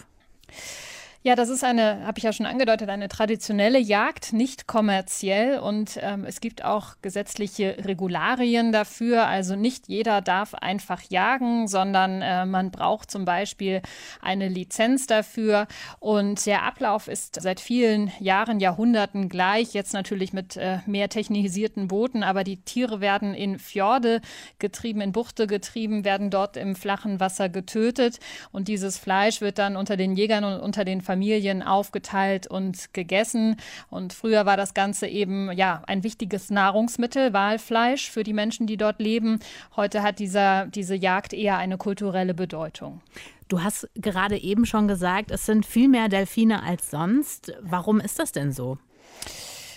Ja, 1.26 1.37
das 1.37 1.49
ist 1.49 1.64
eine, 1.64 2.04
habe 2.04 2.19
ich 2.19 2.25
ja 2.25 2.35
schon 2.35 2.45
angedeutet, 2.45 2.90
eine 2.90 3.09
traditionelle 3.09 3.78
Jagd, 3.78 4.35
nicht 4.35 4.66
kommerziell. 4.66 5.59
Und 5.59 5.99
ähm, 6.02 6.26
es 6.26 6.43
gibt 6.43 6.62
auch 6.62 6.97
gesetzliche 7.00 7.78
Regularien 7.83 8.73
dafür. 8.73 9.26
Also 9.26 9.57
nicht 9.57 9.88
jeder 9.88 10.21
darf 10.21 10.52
einfach 10.52 11.00
jagen, 11.09 11.66
sondern 11.66 12.21
äh, 12.21 12.45
man 12.45 12.71
braucht 12.71 13.11
zum 13.11 13.25
Beispiel 13.25 13.81
eine 14.21 14.49
Lizenz 14.49 15.07
dafür. 15.07 15.66
Und 15.99 16.45
der 16.45 16.64
Ablauf 16.64 17.09
ist 17.09 17.40
seit 17.40 17.59
vielen 17.59 18.12
Jahren, 18.21 18.61
Jahrhunderten 18.61 19.31
gleich. 19.31 19.73
Jetzt 19.73 19.95
natürlich 19.95 20.35
mit 20.35 20.59
äh, 20.59 20.81
mehr 20.85 21.09
technisierten 21.09 21.88
Booten, 21.88 22.23
aber 22.23 22.45
die 22.45 22.59
Tiere 22.59 23.00
werden 23.00 23.33
in 23.33 23.59
Fjorde 23.59 24.21
getrieben, 24.59 25.00
in 25.00 25.12
Buchte 25.12 25.47
getrieben, 25.47 26.04
werden 26.04 26.28
dort 26.28 26.59
im 26.59 26.76
flachen 26.76 27.19
Wasser 27.19 27.49
getötet. 27.49 28.19
Und 28.52 28.69
dieses 28.69 28.99
Fleisch 28.99 29.40
wird 29.40 29.57
dann 29.57 29.76
unter 29.76 29.97
den 29.97 30.16
Jägern 30.16 30.45
und 30.45 30.61
unter 30.61 30.85
den 30.85 31.00
Familien 31.14 31.62
aufgeteilt 31.62 32.49
und 32.49 32.92
gegessen. 32.92 33.54
Und 33.88 34.12
früher 34.12 34.47
war 34.47 34.56
das 34.56 34.75
Ganze 34.75 35.06
eben 35.06 35.52
ja 35.52 35.80
ein 35.87 36.02
wichtiges 36.02 36.50
Nahrungsmittel, 36.50 37.33
Walfleisch 37.33 38.11
für 38.11 38.25
die 38.25 38.33
Menschen, 38.33 38.66
die 38.66 38.76
dort 38.76 39.00
leben. 39.00 39.38
Heute 39.76 40.02
hat 40.02 40.18
dieser, 40.18 40.66
diese 40.66 40.97
Jagd 40.97 41.33
eher 41.33 41.56
eine 41.56 41.78
kulturelle 41.78 42.35
Bedeutung. 42.35 43.00
Du 43.47 43.62
hast 43.62 43.88
gerade 43.94 44.37
eben 44.37 44.66
schon 44.66 44.88
gesagt, 44.88 45.30
es 45.30 45.47
sind 45.47 45.64
viel 45.64 45.88
mehr 45.88 46.09
Delfine 46.09 46.64
als 46.64 46.90
sonst. 46.90 47.52
Warum 47.61 48.00
ist 48.00 48.18
das 48.18 48.33
denn 48.33 48.50
so? 48.50 48.78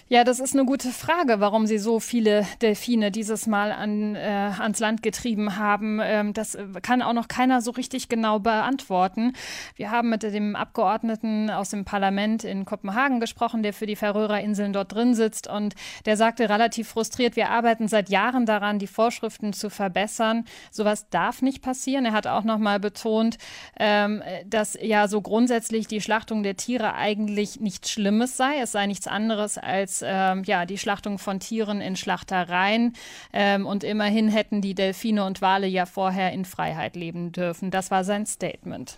Ja, 0.10 0.24
das 0.24 0.40
ist 0.40 0.54
eine 0.54 0.64
gute 0.64 0.92
Frage, 0.92 1.42
warum 1.42 1.68
sie 1.68 1.78
so 1.78 2.00
viele 2.00 2.48
Delfine 2.62 3.12
dieses 3.12 3.46
Mal 3.46 3.74
an, 3.74 4.16
äh, 4.16 4.52
ans 4.58 4.80
Land 4.80 5.04
getrieben 5.04 5.58
haben. 5.58 6.00
Ähm, 6.02 6.32
das 6.32 6.58
kann 6.82 7.02
auch 7.02 7.12
noch 7.12 7.28
keiner 7.28 7.60
so 7.60 7.72
richtig 7.72 8.08
genau 8.08 8.40
beantworten. 8.40 9.34
Wir 9.76 9.92
haben 9.92 10.08
mit 10.10 10.24
dem 10.24 10.56
Abgeordneten 10.56 11.50
aus 11.50 11.72
dem 11.72 11.84
Parlament 11.84 12.46
in 12.46 12.64
Kopenhagen 12.64 13.20
gesprochen, 13.20 13.64
der 13.64 13.74
für 13.74 13.86
die 13.86 13.98
Färöerinseln 13.98 14.72
dort 14.72 14.94
drin 14.94 15.14
sitzt 15.14 15.50
und 15.50 15.76
der 16.06 16.16
sagte 16.16 16.48
relativ 16.48 16.88
frustriert, 16.88 17.36
wir 17.36 17.50
arbeiten 17.50 17.90
seit 17.90 18.08
Jahren 18.08 18.46
daran, 18.46 18.80
die 18.80 18.88
Vorschriften 18.88 19.52
zu 19.52 19.70
verbessern. 19.70 20.46
Sowas 20.72 21.10
darf 21.10 21.42
nicht 21.42 21.62
passieren. 21.62 22.06
Er 22.06 22.14
hat 22.14 22.28
auch 22.28 22.46
noch 22.46 22.60
mal 22.60 22.80
betont, 22.80 23.38
ähm, 23.78 24.24
dass 24.46 24.78
ja 24.82 25.10
so 25.10 25.20
grundsätzlich 25.20 25.86
die 25.88 26.00
Schlachtung 26.00 26.44
der 26.44 26.56
Tiere 26.56 26.94
eigentlich 26.94 27.60
nichts 27.60 27.92
Schlimmes 27.92 28.38
sei. 28.38 28.60
Es 28.62 28.72
sei 28.72 28.86
nichts 28.86 29.08
anderes 29.08 29.58
als 29.58 29.97
ähm, 30.06 30.44
ja, 30.44 30.66
die 30.66 30.78
Schlachtung 30.78 31.20
von 31.20 31.40
Tieren 31.40 31.82
in 31.82 31.96
Schlachtereien. 31.96 32.94
Ähm, 33.34 33.66
und 33.66 33.84
immerhin 33.84 34.30
hätten 34.30 34.62
die 34.62 34.76
Delfine 34.76 35.26
und 35.26 35.42
Wale 35.42 35.68
ja 35.68 35.86
vorher 35.86 36.32
in 36.32 36.46
Freiheit 36.46 36.96
leben 36.96 37.32
dürfen. 37.32 37.72
Das 37.72 37.92
war 37.92 38.04
sein 38.04 38.26
Statement. 38.26 38.98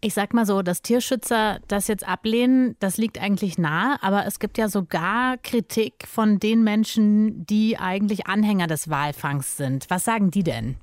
Ich 0.00 0.14
sag 0.14 0.34
mal 0.34 0.46
so, 0.46 0.62
dass 0.62 0.82
Tierschützer 0.82 1.58
das 1.68 1.88
jetzt 1.88 2.06
ablehnen, 2.06 2.76
das 2.78 2.96
liegt 2.96 3.20
eigentlich 3.20 3.58
nahe, 3.58 3.96
aber 4.02 4.26
es 4.26 4.38
gibt 4.38 4.58
ja 4.58 4.68
sogar 4.68 5.36
Kritik 5.38 6.06
von 6.06 6.38
den 6.38 6.62
Menschen, 6.62 7.44
die 7.46 7.78
eigentlich 7.78 8.26
Anhänger 8.26 8.66
des 8.66 8.88
Walfangs 8.88 9.56
sind. 9.56 9.86
Was 9.88 10.04
sagen 10.04 10.30
die 10.30 10.44
denn? 10.44 10.76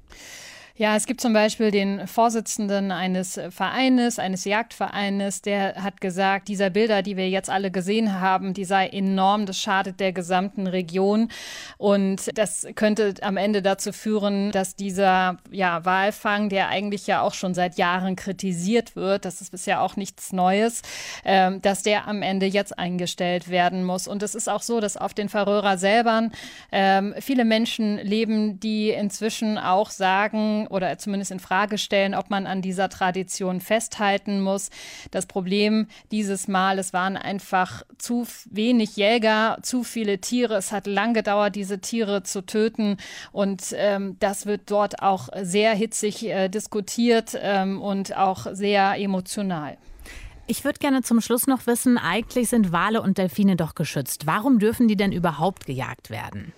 Ja, 0.75 0.95
es 0.95 1.05
gibt 1.05 1.21
zum 1.21 1.33
Beispiel 1.33 1.69
den 1.69 2.07
Vorsitzenden 2.07 2.91
eines 2.91 3.39
Vereines, 3.51 4.17
eines 4.17 4.43
Jagdvereines, 4.43 5.43
der 5.43 5.75
hat 5.83 6.01
gesagt, 6.01 6.47
dieser 6.47 6.71
Bilder, 6.71 7.03
die 7.03 7.15
wir 7.15 7.29
jetzt 7.29 7.51
alle 7.51 7.69
gesehen 7.69 8.19
haben, 8.19 8.55
die 8.55 8.65
sei 8.65 8.87
enorm, 8.87 9.45
das 9.45 9.59
schadet 9.59 9.99
der 9.99 10.13
gesamten 10.13 10.65
Region 10.65 11.29
und 11.77 12.35
das 12.39 12.65
könnte 12.73 13.13
am 13.21 13.37
Ende 13.37 13.61
dazu 13.61 13.91
führen, 13.91 14.51
dass 14.51 14.75
dieser 14.75 15.37
ja, 15.51 15.85
Walfang, 15.85 16.49
der 16.49 16.69
eigentlich 16.69 17.05
ja 17.05 17.21
auch 17.21 17.35
schon 17.35 17.53
seit 17.53 17.77
Jahren 17.77 18.15
kritisiert 18.15 18.95
wird, 18.95 19.25
das 19.25 19.41
ist 19.41 19.51
bisher 19.51 19.79
auch 19.79 19.95
nichts 19.95 20.33
Neues, 20.33 20.81
äh, 21.23 21.51
dass 21.59 21.83
der 21.83 22.07
am 22.07 22.23
Ende 22.23 22.47
jetzt 22.47 22.79
eingestellt 22.79 23.47
werden 23.47 23.83
muss. 23.83 24.07
Und 24.07 24.23
es 24.23 24.33
ist 24.33 24.49
auch 24.49 24.63
so, 24.63 24.79
dass 24.79 24.97
auf 24.97 25.13
den 25.13 25.29
Färöer 25.29 25.77
selber 25.77 26.31
äh, 26.71 27.21
viele 27.21 27.45
Menschen 27.45 27.99
leben, 27.99 28.59
die 28.59 28.89
inzwischen 28.89 29.59
auch 29.59 29.91
sagen, 29.91 30.62
oder 30.67 30.97
zumindest 30.97 31.31
in 31.31 31.39
Frage 31.39 31.77
stellen, 31.77 32.15
ob 32.15 32.29
man 32.29 32.47
an 32.47 32.61
dieser 32.61 32.89
Tradition 32.89 33.61
festhalten 33.61 34.41
muss. 34.41 34.69
Das 35.11 35.25
Problem 35.25 35.87
dieses 36.11 36.47
Mal, 36.47 36.79
es 36.79 36.93
waren 36.93 37.17
einfach 37.17 37.83
zu 37.97 38.27
wenig 38.49 38.95
Jäger, 38.95 39.57
zu 39.61 39.83
viele 39.83 40.19
Tiere. 40.19 40.55
Es 40.55 40.71
hat 40.71 40.87
lang 40.87 41.13
gedauert, 41.13 41.55
diese 41.55 41.79
Tiere 41.79 42.23
zu 42.23 42.45
töten. 42.45 42.97
Und 43.31 43.73
ähm, 43.75 44.17
das 44.19 44.45
wird 44.45 44.71
dort 44.71 45.01
auch 45.01 45.29
sehr 45.41 45.73
hitzig 45.73 46.25
äh, 46.25 46.49
diskutiert 46.49 47.37
ähm, 47.39 47.81
und 47.81 48.15
auch 48.15 48.47
sehr 48.51 48.95
emotional. 48.97 49.77
Ich 50.45 50.65
würde 50.65 50.79
gerne 50.79 51.03
zum 51.03 51.21
Schluss 51.21 51.47
noch 51.47 51.67
wissen, 51.67 51.97
eigentlich 51.97 52.49
sind 52.49 52.73
Wale 52.73 53.01
und 53.01 53.17
Delfine 53.17 53.55
doch 53.55 53.75
geschützt. 53.75 54.27
Warum 54.27 54.59
dürfen 54.59 54.89
die 54.89 54.97
denn 54.97 55.13
überhaupt 55.13 55.65
gejagt 55.65 56.09
werden? 56.09 56.51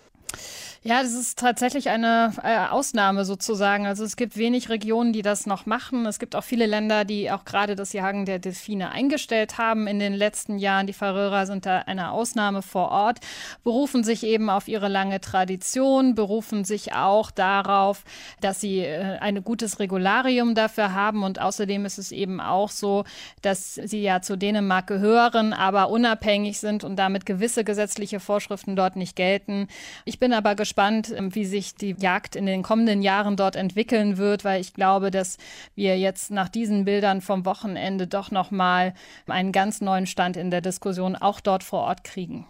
Ja, 0.87 1.01
das 1.01 1.13
ist 1.13 1.39
tatsächlich 1.39 1.89
eine 1.89 2.31
äh, 2.43 2.67
Ausnahme 2.67 3.25
sozusagen. 3.25 3.87
Also 3.87 4.03
es 4.03 4.15
gibt 4.15 4.37
wenig 4.37 4.69
Regionen, 4.69 5.13
die 5.13 5.23
das 5.23 5.47
noch 5.47 5.65
machen. 5.65 6.05
Es 6.05 6.19
gibt 6.19 6.35
auch 6.35 6.43
viele 6.43 6.67
Länder, 6.67 7.05
die 7.05 7.31
auch 7.31 7.43
gerade 7.43 7.75
das 7.75 7.91
Jagen 7.91 8.25
der 8.25 8.37
Delfine 8.37 8.91
eingestellt 8.91 9.57
haben 9.57 9.87
in 9.87 9.97
den 9.97 10.13
letzten 10.13 10.59
Jahren. 10.59 10.85
Die 10.85 10.93
Färöer 10.93 11.47
sind 11.47 11.65
da 11.65 11.79
eine 11.79 12.11
Ausnahme 12.11 12.61
vor 12.61 12.91
Ort, 12.91 13.17
berufen 13.63 14.03
sich 14.03 14.21
eben 14.21 14.47
auf 14.51 14.67
ihre 14.67 14.87
lange 14.87 15.19
Tradition, 15.19 16.13
berufen 16.13 16.65
sich 16.65 16.93
auch 16.93 17.31
darauf, 17.31 18.03
dass 18.39 18.61
sie 18.61 18.81
äh, 18.81 19.17
ein 19.17 19.43
gutes 19.43 19.79
Regularium 19.79 20.53
dafür 20.53 20.93
haben. 20.93 21.23
Und 21.23 21.41
außerdem 21.41 21.83
ist 21.85 21.97
es 21.97 22.11
eben 22.11 22.39
auch 22.39 22.69
so, 22.69 23.05
dass 23.41 23.73
sie 23.73 24.03
ja 24.03 24.21
zu 24.21 24.37
Dänemark 24.37 24.85
gehören, 24.85 25.51
aber 25.51 25.89
unabhängig 25.89 26.59
sind 26.59 26.83
und 26.83 26.95
damit 26.95 27.25
gewisse 27.25 27.63
gesetzliche 27.63 28.19
Vorschriften 28.19 28.75
dort 28.75 28.97
nicht 28.97 29.15
gelten. 29.15 29.67
Ich 30.05 30.19
bin 30.19 30.31
aber 30.31 30.53
gespannt, 30.53 30.74
gespannt, 30.75 31.13
ähm, 31.15 31.33
wie 31.33 31.45
sich 31.45 31.75
die 31.75 31.95
Jagd 31.97 32.35
in 32.35 32.45
den 32.45 32.61
kommenden 32.61 33.01
Jahren 33.01 33.37
dort 33.37 33.55
entwickeln 33.55 34.17
wird, 34.17 34.43
weil 34.43 34.59
ich 34.59 34.73
glaube, 34.73 35.09
dass 35.09 35.37
wir 35.73 35.97
jetzt 35.97 36.31
nach 36.31 36.49
diesen 36.49 36.83
Bildern 36.83 37.21
vom 37.21 37.45
Wochenende 37.45 38.07
doch 38.07 38.29
noch 38.29 38.51
mal 38.51 38.93
einen 39.25 39.53
ganz 39.53 39.79
neuen 39.79 40.05
Stand 40.05 40.35
in 40.35 40.51
der 40.51 40.59
Diskussion 40.59 41.15
auch 41.15 41.39
dort 41.39 41.63
vor 41.63 41.83
Ort 41.83 42.03
kriegen. 42.03 42.45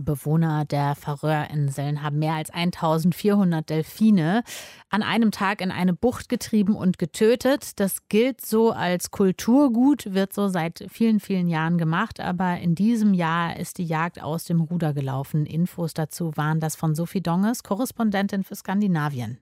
Bewohner 0.00 0.64
der 0.64 0.94
Färöerinseln 0.94 2.02
haben 2.02 2.18
mehr 2.18 2.34
als 2.34 2.50
1400 2.50 3.68
Delfine 3.68 4.42
an 4.88 5.02
einem 5.02 5.30
Tag 5.30 5.60
in 5.60 5.70
eine 5.70 5.92
Bucht 5.92 6.28
getrieben 6.28 6.74
und 6.74 6.98
getötet. 6.98 7.78
Das 7.80 8.08
gilt 8.08 8.44
so 8.44 8.72
als 8.72 9.10
Kulturgut, 9.10 10.12
wird 10.12 10.32
so 10.32 10.48
seit 10.48 10.84
vielen, 10.90 11.20
vielen 11.20 11.48
Jahren 11.48 11.78
gemacht. 11.78 12.20
Aber 12.20 12.58
in 12.58 12.74
diesem 12.74 13.14
Jahr 13.14 13.56
ist 13.56 13.78
die 13.78 13.86
Jagd 13.86 14.22
aus 14.22 14.44
dem 14.44 14.60
Ruder 14.60 14.92
gelaufen. 14.92 15.46
Infos 15.46 15.94
dazu 15.94 16.36
waren 16.36 16.60
das 16.60 16.76
von 16.76 16.94
Sophie 16.94 17.22
Donges, 17.22 17.62
Korrespondentin 17.62 18.44
für 18.44 18.56
Skandinavien. 18.56 19.38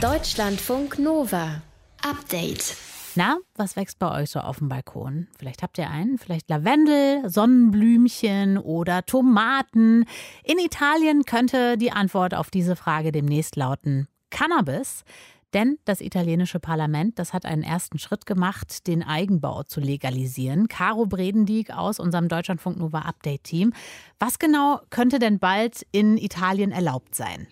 Deutschlandfunk 0.00 0.98
Nova. 0.98 1.62
Update. 2.02 2.93
Na, 3.16 3.38
was 3.54 3.76
wächst 3.76 4.00
bei 4.00 4.10
euch 4.10 4.30
so 4.30 4.40
auf 4.40 4.58
dem 4.58 4.68
Balkon? 4.68 5.28
Vielleicht 5.38 5.62
habt 5.62 5.78
ihr 5.78 5.88
einen, 5.88 6.18
vielleicht 6.18 6.50
Lavendel, 6.50 7.28
Sonnenblümchen 7.28 8.58
oder 8.58 9.06
Tomaten. 9.06 10.04
In 10.42 10.58
Italien 10.58 11.24
könnte 11.24 11.78
die 11.78 11.92
Antwort 11.92 12.34
auf 12.34 12.50
diese 12.50 12.74
Frage 12.74 13.12
demnächst 13.12 13.54
lauten 13.54 14.08
Cannabis. 14.30 15.04
Denn 15.52 15.78
das 15.84 16.00
italienische 16.00 16.58
Parlament, 16.58 17.20
das 17.20 17.32
hat 17.32 17.46
einen 17.46 17.62
ersten 17.62 18.00
Schritt 18.00 18.26
gemacht, 18.26 18.88
den 18.88 19.04
Eigenbau 19.04 19.62
zu 19.62 19.78
legalisieren. 19.78 20.66
Caro 20.66 21.06
Bredendieck 21.06 21.70
aus 21.70 22.00
unserem 22.00 22.28
Deutschlandfunk 22.28 22.76
Nova 22.78 23.02
Update 23.02 23.44
Team. 23.44 23.72
Was 24.18 24.40
genau 24.40 24.80
könnte 24.90 25.20
denn 25.20 25.38
bald 25.38 25.86
in 25.92 26.18
Italien 26.18 26.72
erlaubt 26.72 27.14
sein? 27.14 27.46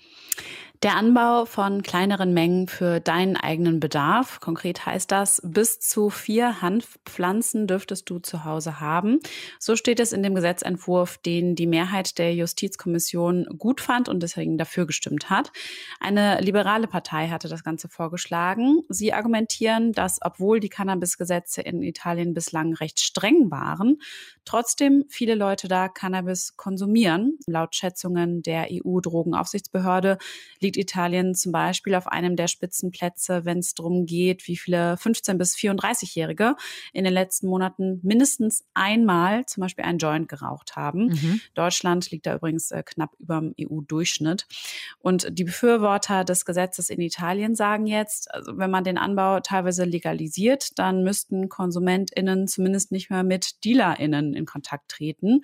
Der 0.83 0.97
Anbau 0.97 1.45
von 1.45 1.83
kleineren 1.83 2.35
Mengen 2.35 2.67
für 2.67 2.99
deinen 2.99 3.37
eigenen 3.37 3.79
Bedarf. 3.79 4.41
Konkret 4.41 4.85
heißt 4.85 5.13
das, 5.13 5.41
bis 5.45 5.79
zu 5.79 6.11
vier 6.11 6.61
Hanfpflanzen 6.61 7.69
dürftest 7.69 8.11
du 8.11 8.19
zu 8.19 8.45
Hause 8.45 8.81
haben. 8.81 9.21
So 9.61 9.77
steht 9.77 10.01
es 10.01 10.13
in 10.13 10.25
dem 10.25 10.35
Gesetzentwurf, 10.35 11.19
den 11.19 11.55
die 11.55 11.69
Mehrheit 11.69 12.19
der 12.19 12.35
Justizkommission 12.35 13.47
gut 13.59 13.81
fand 13.81 14.09
und 14.09 14.25
deswegen 14.25 14.59
dafür 14.59 14.85
gestimmt 14.85 15.31
hat. 15.31 15.53
Eine 16.01 16.41
liberale 16.41 16.89
Partei 16.89 17.29
hatte 17.29 17.47
das 17.47 17.63
Ganze 17.63 17.89
vorgeschlagen. 17.89 18.81
Sie 18.89 19.13
argumentieren, 19.13 19.93
dass 19.93 20.19
obwohl 20.21 20.59
die 20.59 20.69
Cannabis-Gesetze 20.69 21.63
in 21.63 21.85
Italien 21.85 22.35
bislang 22.35 22.75
recht 22.75 22.99
streng 22.99 23.53
waren, 23.53 23.99
trotzdem 24.45 25.05
viele 25.09 25.37
Leute 25.37 25.69
da 25.69 25.87
Cannabis 25.87 26.57
konsumieren. 26.57 27.39
Laut 27.47 27.77
Schätzungen 27.77 28.43
der 28.43 28.67
EU-Drogenaufsichtsbehörde 28.73 30.19
liegt 30.59 30.72
liegt 30.73 30.77
Italien 30.77 31.35
zum 31.35 31.53
Beispiel 31.53 31.95
auf 31.95 32.07
einem 32.07 32.37
der 32.37 32.49
Spitzenplätze, 32.49 33.45
wenn 33.45 33.59
es 33.59 33.75
darum 33.75 34.07
geht, 34.07 34.47
wie 34.49 34.57
viele 34.57 34.95
15- 34.95 35.35
bis 35.35 35.55
34-Jährige 35.55 36.57
in 36.93 37.05
den 37.05 37.13
letzten 37.13 37.49
Monaten 37.49 38.01
mindestens 38.03 38.65
einmal 38.75 39.45
zum 39.47 39.63
Beispiel 39.63 39.85
ein 39.85 39.99
Joint 39.99 40.29
geraucht 40.29 40.77
haben. 40.77 41.09
Mhm. 41.09 41.41
Deutschland 41.55 42.11
liegt 42.11 42.27
da 42.27 42.37
übrigens 42.37 42.71
äh, 42.71 42.83
knapp 42.85 43.11
über 43.19 43.41
dem 43.41 43.55
EU-Durchschnitt. 43.61 44.47
Und 44.99 45.27
die 45.31 45.45
Befürworter 45.45 46.25
des 46.25 46.45
Gesetzes 46.45 46.89
in 46.91 47.01
Italien 47.01 47.55
sagen 47.55 47.87
jetzt, 47.87 48.33
also 48.33 48.57
wenn 48.57 48.71
man 48.71 48.85
den 48.85 48.99
Anbau 48.99 49.41
teilweise 49.41 49.85
legalisiert, 49.85 50.79
dann 50.79 51.03
müssten 51.03 51.49
KonsumentInnen 51.49 52.49
zumindest 52.49 52.93
nicht 52.93 53.11
mehr 53.11 53.25
mit 53.25 53.65
DealerInnen 53.65 54.35
in 54.35 54.47
Kontakt 54.47 54.91
treten 54.91 55.43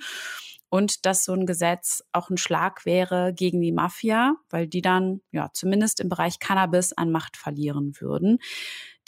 und 0.71 1.07
dass 1.07 1.25
so 1.25 1.33
ein 1.33 1.47
Gesetz 1.47 2.03
auch 2.13 2.31
ein 2.31 2.37
Schlag 2.37 2.85
wäre 2.85 3.33
gegen 3.35 3.61
die 3.61 3.73
Mafia, 3.73 4.35
weil 4.51 4.67
die 4.67 4.83
dann 4.83 5.21
ja 5.33 5.51
zumindest 5.53 6.01
im 6.01 6.09
Bereich 6.09 6.39
Cannabis 6.39 6.93
an 6.93 7.11
Macht 7.11 7.37
verlieren 7.37 7.93
würden. 8.01 8.39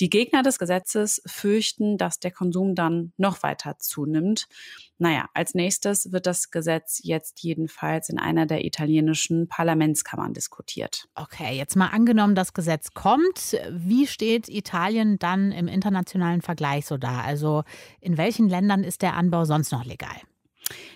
Die 0.01 0.09
Gegner 0.09 0.43
des 0.43 0.59
Gesetzes 0.59 1.21
fürchten, 1.27 1.99
dass 1.99 2.19
der 2.19 2.31
Konsum 2.31 2.75
dann 2.75 3.13
noch 3.19 3.43
weiter 3.43 3.79
zunimmt. 3.79 4.49
Naja, 4.97 5.29
als 5.35 5.55
nächstes 5.55 6.11
wird 6.11 6.25
das 6.27 6.51
Gesetz 6.51 7.01
jetzt 7.03 7.43
jedenfalls 7.43 8.09
in 8.09 8.19
einer 8.19 8.47
der 8.47 8.65
italienischen 8.65 9.47
Parlamentskammern 9.47 10.33
diskutiert. 10.33 11.07
Okay, 11.15 11.55
jetzt 11.55 11.77
mal 11.77 11.89
angenommen, 11.89 12.35
das 12.35 12.55
Gesetz 12.55 12.95
kommt. 12.95 13.59
Wie 13.71 14.07
steht 14.07 14.49
Italien 14.49 15.19
dann 15.19 15.53
im 15.53 15.69
internationalen 15.69 16.41
Vergleich 16.41 16.87
so 16.87 16.97
da? 16.97 17.21
Also 17.21 17.65
in 18.01 18.17
welchen 18.17 18.49
Ländern 18.49 18.85
ist 18.85 19.03
der 19.03 19.15
Anbau 19.15 19.45
sonst 19.45 19.71
noch 19.71 19.85
legal? 19.85 20.17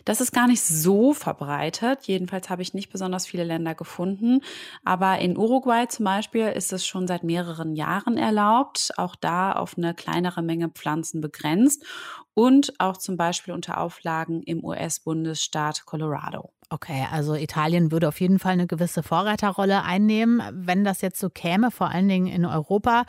Das 0.05 0.21
ist 0.21 0.33
gar 0.33 0.47
nicht 0.47 0.63
so 0.63 1.13
verbreitet. 1.13 2.05
Jedenfalls 2.05 2.51
habe 2.51 2.63
ich 2.63 2.75
nicht 2.75 2.91
besonders 2.91 3.27
viele 3.27 3.45
Länder 3.45 3.75
gefunden. 3.75 4.41
Aber 4.85 5.19
in 5.19 5.37
Uruguay 5.37 5.87
zum 5.89 6.05
Beispiel 6.05 6.49
ist 6.49 6.73
es 6.73 6.87
schon 6.87 7.07
seit 7.07 7.25
mehreren 7.25 7.75
Jahren 7.75 8.17
erlaubt, 8.17 8.93
auch 8.97 9.17
da 9.17 9.53
auf 9.53 9.77
eine 9.77 9.95
kleinere 9.95 10.43
Menge 10.43 10.69
Pflanzen 10.69 11.21
begrenzt 11.21 11.85
und 12.35 12.75
auch 12.79 12.97
zum 12.97 13.17
Beispiel 13.17 13.55
unter 13.55 13.79
Auflagen 13.81 14.43
im 14.43 14.65
US-Bundesstaat 14.65 15.85
Colorado. 15.87 16.51
Okay, 16.71 17.07
also 17.13 17.35
Italien 17.35 17.93
würde 17.93 18.09
auf 18.09 18.21
jeden 18.21 18.39
Fall 18.39 18.53
eine 18.53 18.67
gewisse 18.67 19.03
Vorreiterrolle 19.03 19.83
einnehmen, 19.83 20.43
wenn 20.53 20.83
das 20.85 21.03
jetzt 21.03 21.21
so 21.21 21.31
käme, 21.31 21.71
vor 21.71 21.91
allen 21.91 22.09
Dingen 22.09 22.27
in 22.27 22.45
Europa. 22.45 23.05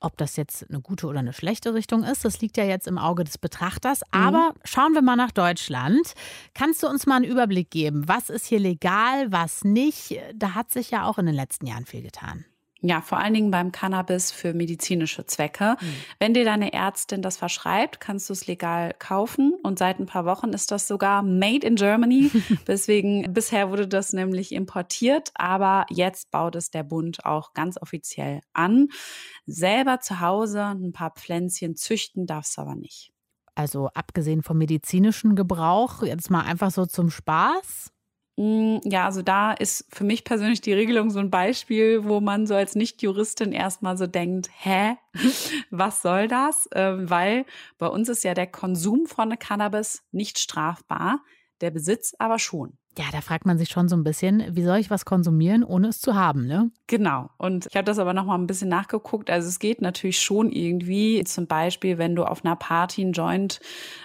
Ob 0.00 0.16
das 0.16 0.36
jetzt 0.36 0.68
eine 0.68 0.80
gute 0.80 1.06
oder 1.06 1.20
eine 1.20 1.32
schlechte 1.32 1.74
Richtung 1.74 2.04
ist, 2.04 2.24
das 2.24 2.40
liegt 2.40 2.56
ja 2.56 2.64
jetzt 2.64 2.86
im 2.86 2.98
Auge 2.98 3.24
des 3.24 3.38
Betrachters. 3.38 4.00
Mhm. 4.12 4.20
Aber 4.20 4.54
schauen 4.64 4.92
wir 4.92 5.02
mal 5.02 5.16
nach 5.16 5.32
Deutschland. 5.32 6.14
Kannst 6.54 6.82
du 6.82 6.88
uns 6.88 7.06
mal 7.06 7.16
einen 7.16 7.24
Überblick 7.24 7.70
geben? 7.70 8.06
Was 8.06 8.30
ist 8.30 8.46
hier 8.46 8.60
legal, 8.60 9.32
was 9.32 9.64
nicht? 9.64 10.18
Da 10.34 10.54
hat 10.54 10.70
sich 10.70 10.90
ja 10.90 11.06
auch 11.06 11.18
in 11.18 11.26
den 11.26 11.34
letzten 11.34 11.66
Jahren 11.66 11.86
viel 11.86 12.02
getan. 12.02 12.44
Ja, 12.86 13.00
vor 13.00 13.16
allen 13.16 13.32
Dingen 13.32 13.50
beim 13.50 13.72
Cannabis 13.72 14.30
für 14.30 14.52
medizinische 14.52 15.24
Zwecke. 15.24 15.78
Mhm. 15.80 15.86
Wenn 16.18 16.34
dir 16.34 16.44
deine 16.44 16.74
Ärztin 16.74 17.22
das 17.22 17.38
verschreibt, 17.38 17.98
kannst 17.98 18.28
du 18.28 18.34
es 18.34 18.46
legal 18.46 18.92
kaufen. 18.98 19.54
Und 19.62 19.78
seit 19.78 20.00
ein 20.00 20.04
paar 20.04 20.26
Wochen 20.26 20.50
ist 20.50 20.70
das 20.70 20.86
sogar 20.86 21.22
made 21.22 21.66
in 21.66 21.76
Germany. 21.76 22.30
Deswegen, 22.66 23.32
bisher 23.32 23.70
wurde 23.70 23.88
das 23.88 24.12
nämlich 24.12 24.52
importiert, 24.52 25.30
aber 25.34 25.86
jetzt 25.88 26.30
baut 26.30 26.56
es 26.56 26.70
der 26.70 26.82
Bund 26.82 27.24
auch 27.24 27.54
ganz 27.54 27.80
offiziell 27.80 28.40
an. 28.52 28.88
Selber 29.46 30.00
zu 30.00 30.20
Hause 30.20 30.62
ein 30.62 30.92
paar 30.92 31.12
Pflänzchen 31.12 31.76
züchten 31.76 32.26
darfst 32.26 32.58
du 32.58 32.60
aber 32.60 32.74
nicht. 32.74 33.12
Also 33.54 33.88
abgesehen 33.94 34.42
vom 34.42 34.58
medizinischen 34.58 35.36
Gebrauch, 35.36 36.02
jetzt 36.02 36.30
mal 36.30 36.42
einfach 36.42 36.70
so 36.70 36.84
zum 36.84 37.08
Spaß? 37.08 37.93
Mm, 38.36 38.78
ja, 38.84 39.04
also 39.04 39.22
da 39.22 39.52
ist 39.52 39.86
für 39.90 40.02
mich 40.04 40.24
persönlich 40.24 40.60
die 40.60 40.72
Regelung 40.72 41.10
so 41.10 41.20
ein 41.20 41.30
Beispiel, 41.30 42.04
wo 42.04 42.20
man 42.20 42.46
so 42.46 42.54
als 42.54 42.74
Nicht-Juristin 42.74 43.52
erstmal 43.52 43.96
so 43.96 44.06
denkt, 44.06 44.50
hä, 44.52 44.96
was 45.70 46.02
soll 46.02 46.26
das? 46.26 46.68
Ähm, 46.74 47.08
weil 47.08 47.46
bei 47.78 47.86
uns 47.86 48.08
ist 48.08 48.24
ja 48.24 48.34
der 48.34 48.48
Konsum 48.48 49.06
von 49.06 49.38
Cannabis 49.38 50.02
nicht 50.10 50.38
strafbar, 50.38 51.22
der 51.60 51.70
Besitz 51.70 52.14
aber 52.18 52.38
schon. 52.40 52.76
Ja, 52.96 53.06
da 53.10 53.20
fragt 53.20 53.44
man 53.44 53.58
sich 53.58 53.70
schon 53.70 53.88
so 53.88 53.96
ein 53.96 54.04
bisschen, 54.04 54.54
wie 54.54 54.62
soll 54.62 54.78
ich 54.78 54.88
was 54.88 55.04
konsumieren, 55.04 55.64
ohne 55.64 55.88
es 55.88 56.00
zu 56.00 56.14
haben, 56.14 56.46
ne? 56.46 56.70
Genau. 56.86 57.28
Und 57.38 57.66
ich 57.66 57.74
habe 57.74 57.84
das 57.84 57.98
aber 57.98 58.14
noch 58.14 58.24
mal 58.24 58.36
ein 58.36 58.46
bisschen 58.46 58.68
nachgeguckt. 58.68 59.30
Also 59.30 59.48
es 59.48 59.58
geht 59.58 59.82
natürlich 59.82 60.20
schon 60.20 60.52
irgendwie. 60.52 61.24
Zum 61.24 61.48
Beispiel, 61.48 61.98
wenn 61.98 62.14
du 62.14 62.24
auf 62.24 62.44
einer 62.44 62.54
Party 62.54 63.02
einen 63.02 63.12
Joint 63.12 63.58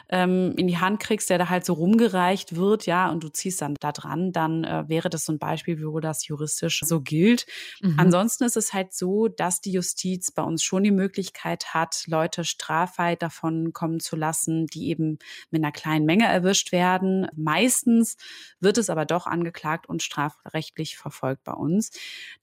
ähm, 0.10 0.56
in 0.58 0.66
die 0.66 0.80
Hand 0.80 1.00
kriegst, 1.00 1.30
der 1.30 1.38
da 1.38 1.50
halt 1.50 1.66
so 1.66 1.74
rumgereicht 1.74 2.56
wird, 2.56 2.88
ja, 2.88 3.12
und 3.12 3.24
du 3.24 3.30
ziehst 3.30 3.62
dann 3.62 3.76
da 3.80 3.92
dran, 3.92 4.32
dann 4.32 4.64
äh, 4.64 4.86
wäre 4.88 5.10
das 5.10 5.26
so 5.26 5.34
ein 5.34 5.40
Beispiel, 5.40 5.86
wo 5.86 6.00
das 6.00 6.26
juristisch 6.28 6.82
so 6.84 7.02
gilt. 7.02 7.46
Mhm. 7.82 7.96
Ansonsten 7.98 8.46
ist 8.46 8.58
es 8.58 8.74
halt 8.74 8.94
so, 8.94 9.28
dass 9.28 9.62
die 9.62 9.72
Justiz 9.72 10.32
bei 10.32 10.42
uns 10.42 10.64
schon 10.64 10.84
die 10.84 10.92
Möglichkeit 10.92 11.76
hat, 11.76 12.06
Leute 12.08 12.44
straffrei 12.44 13.16
davon 13.16 13.72
kommen 13.72 14.00
zu 14.00 14.16
lassen, 14.16 14.66
die 14.66 14.90
eben 14.90 15.20
mit 15.52 15.64
einer 15.64 15.72
kleinen 15.72 16.06
Menge 16.06 16.26
erwischt 16.26 16.72
werden. 16.72 17.28
Meistens 17.36 18.18
wird 18.60 18.79
es 18.80 18.90
aber 18.90 19.06
doch 19.06 19.28
angeklagt 19.28 19.88
und 19.88 20.02
strafrechtlich 20.02 20.98
verfolgt 20.98 21.44
bei 21.44 21.54
uns. 21.54 21.92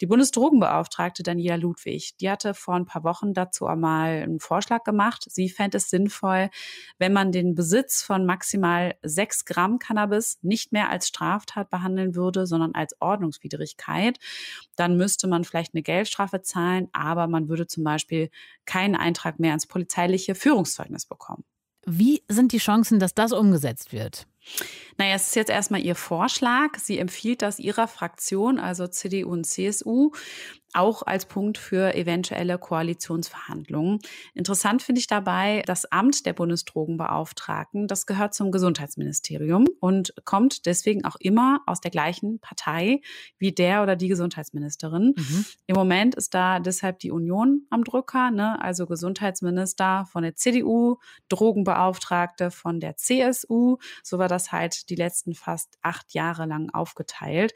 Die 0.01 0.07
Bundesdrogenbeauftragte 0.07 1.23
Daniela 1.23 1.57
Ludwig, 1.57 2.17
die 2.19 2.31
hatte 2.31 2.55
vor 2.55 2.75
ein 2.75 2.87
paar 2.87 3.05
Wochen 3.05 3.35
dazu 3.35 3.67
einmal 3.67 4.23
einen 4.23 4.41
Vorschlag 4.41 4.85
gemacht. 4.85 5.27
Sie 5.29 5.49
fände 5.49 5.79
es 5.79 5.91
sinnvoll, 5.91 6.51
wenn 6.99 7.13
man 7.13 7.33
den 7.33 7.55
Besitz 7.55 8.03
von 8.03 8.27
maximal 8.27 8.95
sechs 9.03 9.45
Gramm 9.45 9.79
Cannabis 9.79 10.39
nicht 10.43 10.73
mehr 10.73 10.91
als 10.91 11.09
Straftat 11.09 11.71
behandeln 11.71 12.15
würde, 12.15 12.47
sondern 12.47 12.75
als 12.75 12.95
Ordnungswidrigkeit. 13.01 14.19
Dann 14.77 14.97
müsste 14.97 15.27
man 15.27 15.45
vielleicht 15.45 15.75
eine 15.75 15.83
Geldstrafe 15.83 16.43
zahlen, 16.43 16.89
aber 16.93 17.27
man 17.27 17.49
würde 17.49 17.67
zum 17.67 17.85
Beispiel 17.85 18.31
keinen 18.65 18.97
Eintrag 18.97 19.39
mehr 19.39 19.55
ins 19.55 19.67
polizeiliche 19.67 20.35
Führungszeugnis 20.35 21.07
bekommen. 21.07 21.45
Wie 21.87 22.23
sind 22.29 22.51
die 22.51 22.59
Chancen, 22.59 22.99
dass 22.99 23.15
das 23.15 23.33
umgesetzt 23.33 23.93
wird? 23.93 24.27
Naja, 24.99 25.15
es 25.15 25.29
ist 25.29 25.37
jetzt 25.37 25.51
erstmal 25.51 25.81
Ihr 25.83 25.95
Vorschlag. 25.95 26.79
Sie 26.79 26.99
empfiehlt 26.99 27.43
das 27.43 27.59
Ihrer 27.59 27.89
Fraktion, 27.89 28.59
also 28.59 28.87
CDU 28.87 29.31
und 29.31 29.45
CSU, 29.45 30.13
auch 30.77 31.03
als 31.03 31.25
Punkt 31.25 31.59
für 31.59 31.95
eventuelle 31.95 32.59
Koalitionsverhandlungen. 32.59 33.99
Interessant 34.35 34.83
finde 34.83 35.01
ich 35.01 35.07
dabei, 35.07 35.63
das 35.67 35.91
Amt 35.91 36.27
der 36.27 36.35
Bundesdrogenbeauftragten, 36.35 37.89
das 37.89 38.07
gehört 38.07 38.35
zum 38.35 38.53
Gesundheitsministerium 38.53 39.67
und 39.81 40.15
kommt 40.25 40.67
deswegen 40.67 41.05
auch 41.05 41.17
immer 41.19 41.61
aus 41.67 41.81
der 41.81 41.91
gleichen 41.91 42.41
Partei 42.41 43.01
wie 43.39 43.53
der 43.53 43.83
oder 43.83 43.97
die 43.97 44.09
Gesundheitsministerin. 44.09 45.15
Mhm. 45.17 45.45
Im 45.67 45.77
Moment 45.77 46.15
ist 46.15 46.35
da 46.35 46.61
deshalb 46.61 46.99
die 46.99 47.11
Union 47.11 47.63
am 47.71 47.83
Drücker, 47.83 48.31
ne? 48.31 48.61
also 48.63 48.87
Gesundheitsminister 48.87 50.07
von 50.13 50.23
der 50.23 50.35
CDU, 50.35 50.97
Drogenbeauftragte 51.29 52.51
von 52.51 52.81
der 52.81 52.97
CSU. 52.97 53.79
So 54.03 54.19
war 54.19 54.29
das 54.37 54.53
halt 54.53 54.91
die 54.91 54.95
letzten 54.95 55.35
fast 55.35 55.79
acht 55.83 56.15
Jahre 56.15 56.47
lang 56.47 56.71
aufgeteilt. 56.71 57.55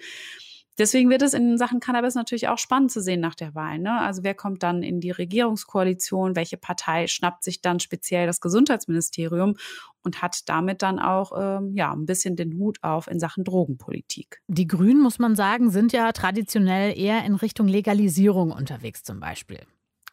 Deswegen 0.80 1.10
wird 1.10 1.20
es 1.20 1.34
in 1.34 1.58
Sachen 1.58 1.78
Cannabis 1.78 2.14
natürlich 2.14 2.48
auch 2.48 2.56
spannend 2.56 2.90
zu 2.90 3.02
sehen 3.02 3.20
nach 3.20 3.34
der 3.34 3.54
Wahl. 3.54 3.78
Ne? 3.78 4.00
Also 4.00 4.22
wer 4.22 4.32
kommt 4.34 4.62
dann 4.62 4.82
in 4.82 4.98
die 4.98 5.10
Regierungskoalition? 5.10 6.36
Welche 6.36 6.56
Partei 6.56 7.06
schnappt 7.06 7.44
sich 7.44 7.60
dann 7.60 7.80
speziell 7.80 8.26
das 8.26 8.40
Gesundheitsministerium 8.40 9.56
und 10.02 10.22
hat 10.22 10.48
damit 10.48 10.80
dann 10.80 10.98
auch 10.98 11.32
ähm, 11.36 11.74
ja 11.76 11.92
ein 11.92 12.06
bisschen 12.06 12.34
den 12.34 12.54
Hut 12.54 12.78
auf 12.82 13.08
in 13.08 13.20
Sachen 13.20 13.44
Drogenpolitik? 13.44 14.40
Die 14.48 14.66
Grünen, 14.66 15.02
muss 15.02 15.18
man 15.18 15.36
sagen, 15.36 15.68
sind 15.68 15.92
ja 15.92 16.10
traditionell 16.12 16.98
eher 16.98 17.26
in 17.26 17.34
Richtung 17.34 17.68
Legalisierung 17.68 18.50
unterwegs 18.50 19.02
zum 19.02 19.20
Beispiel. 19.20 19.60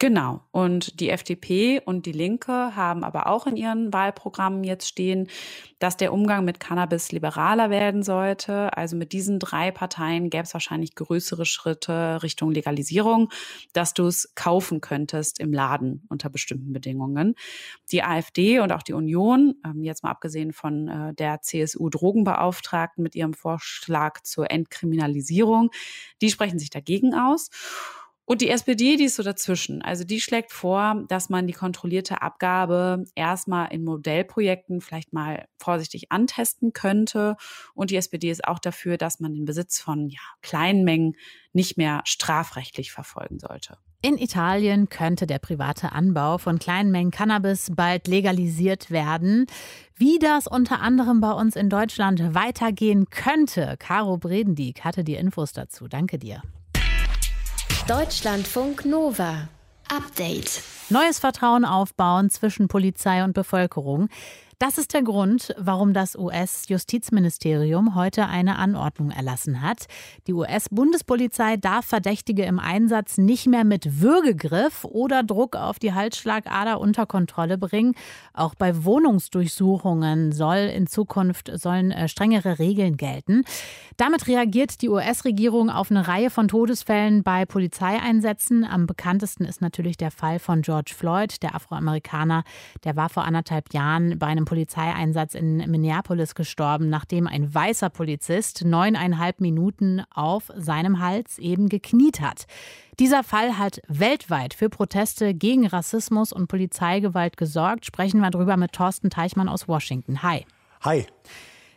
Genau. 0.00 0.42
Und 0.52 1.00
die 1.00 1.10
FDP 1.10 1.80
und 1.84 2.06
die 2.06 2.12
Linke 2.12 2.76
haben 2.76 3.02
aber 3.02 3.26
auch 3.26 3.48
in 3.48 3.56
ihren 3.56 3.92
Wahlprogrammen 3.92 4.62
jetzt 4.62 4.86
stehen, 4.86 5.26
dass 5.80 5.96
der 5.96 6.12
Umgang 6.12 6.44
mit 6.44 6.60
Cannabis 6.60 7.10
liberaler 7.10 7.68
werden 7.70 8.04
sollte. 8.04 8.76
Also 8.76 8.94
mit 8.94 9.12
diesen 9.12 9.40
drei 9.40 9.72
Parteien 9.72 10.30
gäbe 10.30 10.44
es 10.44 10.54
wahrscheinlich 10.54 10.94
größere 10.94 11.44
Schritte 11.44 12.22
Richtung 12.22 12.52
Legalisierung, 12.52 13.30
dass 13.72 13.92
du 13.92 14.06
es 14.06 14.32
kaufen 14.36 14.80
könntest 14.80 15.40
im 15.40 15.52
Laden 15.52 16.06
unter 16.08 16.30
bestimmten 16.30 16.72
Bedingungen. 16.72 17.34
Die 17.90 18.04
AfD 18.04 18.60
und 18.60 18.70
auch 18.70 18.84
die 18.84 18.92
Union, 18.92 19.56
ähm, 19.64 19.82
jetzt 19.82 20.04
mal 20.04 20.10
abgesehen 20.10 20.52
von 20.52 20.86
äh, 20.86 21.14
der 21.14 21.42
CSU-Drogenbeauftragten 21.42 23.02
mit 23.02 23.16
ihrem 23.16 23.34
Vorschlag 23.34 24.20
zur 24.22 24.48
Entkriminalisierung, 24.48 25.70
die 26.22 26.30
sprechen 26.30 26.60
sich 26.60 26.70
dagegen 26.70 27.14
aus. 27.14 27.50
Und 28.28 28.42
die 28.42 28.50
SPD, 28.50 28.96
die 28.96 29.04
ist 29.04 29.16
so 29.16 29.22
dazwischen. 29.22 29.80
Also 29.80 30.04
die 30.04 30.20
schlägt 30.20 30.52
vor, 30.52 31.02
dass 31.08 31.30
man 31.30 31.46
die 31.46 31.54
kontrollierte 31.54 32.20
Abgabe 32.20 33.06
erstmal 33.14 33.72
in 33.72 33.84
Modellprojekten 33.84 34.82
vielleicht 34.82 35.14
mal 35.14 35.48
vorsichtig 35.56 36.12
antesten 36.12 36.74
könnte. 36.74 37.36
Und 37.72 37.90
die 37.90 37.96
SPD 37.96 38.30
ist 38.30 38.46
auch 38.46 38.58
dafür, 38.58 38.98
dass 38.98 39.18
man 39.18 39.32
den 39.32 39.46
Besitz 39.46 39.80
von 39.80 40.10
ja, 40.10 40.20
kleinen 40.42 40.84
Mengen 40.84 41.14
nicht 41.54 41.78
mehr 41.78 42.02
strafrechtlich 42.04 42.92
verfolgen 42.92 43.38
sollte. 43.38 43.78
In 44.02 44.18
Italien 44.18 44.90
könnte 44.90 45.26
der 45.26 45.38
private 45.38 45.92
Anbau 45.92 46.36
von 46.36 46.58
kleinen 46.58 46.90
Mengen 46.90 47.10
Cannabis 47.10 47.72
bald 47.74 48.08
legalisiert 48.08 48.90
werden. 48.90 49.46
Wie 49.96 50.18
das 50.18 50.46
unter 50.46 50.82
anderem 50.82 51.22
bei 51.22 51.32
uns 51.32 51.56
in 51.56 51.70
Deutschland 51.70 52.34
weitergehen 52.34 53.08
könnte, 53.08 53.76
Caro 53.78 54.18
Bredendieck 54.18 54.84
hatte 54.84 55.02
die 55.02 55.14
Infos 55.14 55.54
dazu. 55.54 55.88
Danke 55.88 56.18
dir. 56.18 56.42
Deutschlandfunk 57.88 58.84
Nova. 58.84 59.48
Update. 59.90 60.62
Neues 60.90 61.20
Vertrauen 61.20 61.64
aufbauen 61.64 62.28
zwischen 62.28 62.68
Polizei 62.68 63.24
und 63.24 63.32
Bevölkerung. 63.32 64.10
Das 64.60 64.76
ist 64.76 64.92
der 64.92 65.02
Grund, 65.02 65.54
warum 65.56 65.92
das 65.92 66.16
US-Justizministerium 66.16 67.94
heute 67.94 68.26
eine 68.26 68.56
Anordnung 68.56 69.12
erlassen 69.12 69.62
hat. 69.62 69.86
Die 70.26 70.32
US-Bundespolizei 70.32 71.56
darf 71.56 71.86
Verdächtige 71.86 72.42
im 72.42 72.58
Einsatz 72.58 73.18
nicht 73.18 73.46
mehr 73.46 73.62
mit 73.62 74.00
Würgegriff 74.00 74.84
oder 74.84 75.22
Druck 75.22 75.54
auf 75.54 75.78
die 75.78 75.94
Halsschlagader 75.94 76.80
unter 76.80 77.06
Kontrolle 77.06 77.56
bringen. 77.56 77.94
Auch 78.34 78.56
bei 78.56 78.84
Wohnungsdurchsuchungen 78.84 80.32
soll 80.32 80.56
in 80.56 80.88
Zukunft 80.88 81.52
sollen 81.54 81.92
äh, 81.92 82.08
strengere 82.08 82.58
Regeln 82.58 82.96
gelten. 82.96 83.44
Damit 83.96 84.26
reagiert 84.26 84.82
die 84.82 84.88
US-Regierung 84.88 85.70
auf 85.70 85.92
eine 85.92 86.08
Reihe 86.08 86.30
von 86.30 86.48
Todesfällen 86.48 87.22
bei 87.22 87.46
Polizeieinsätzen. 87.46 88.64
Am 88.64 88.88
bekanntesten 88.88 89.44
ist 89.44 89.60
natürlich 89.60 89.96
der 89.96 90.10
Fall 90.10 90.40
von 90.40 90.62
George 90.62 90.94
Floyd, 90.96 91.44
der 91.44 91.54
Afroamerikaner. 91.54 92.42
Der 92.82 92.96
war 92.96 93.08
vor 93.08 93.24
anderthalb 93.24 93.72
Jahren 93.72 94.18
bei 94.18 94.26
einem 94.26 94.47
Polizeieinsatz 94.48 95.34
in 95.34 95.58
Minneapolis 95.70 96.34
gestorben, 96.34 96.88
nachdem 96.88 97.26
ein 97.26 97.54
weißer 97.54 97.90
Polizist 97.90 98.64
neuneinhalb 98.64 99.42
Minuten 99.42 100.02
auf 100.14 100.50
seinem 100.56 101.00
Hals 101.00 101.38
eben 101.38 101.68
gekniet 101.68 102.22
hat. 102.22 102.46
Dieser 102.98 103.24
Fall 103.24 103.58
hat 103.58 103.82
weltweit 103.88 104.54
für 104.54 104.70
Proteste 104.70 105.34
gegen 105.34 105.66
Rassismus 105.66 106.32
und 106.32 106.48
Polizeigewalt 106.48 107.36
gesorgt. 107.36 107.84
Sprechen 107.84 108.20
wir 108.20 108.30
darüber 108.30 108.56
mit 108.56 108.72
Thorsten 108.72 109.10
Teichmann 109.10 109.50
aus 109.50 109.68
Washington. 109.68 110.22
Hi. 110.22 110.46
Hi. 110.80 111.04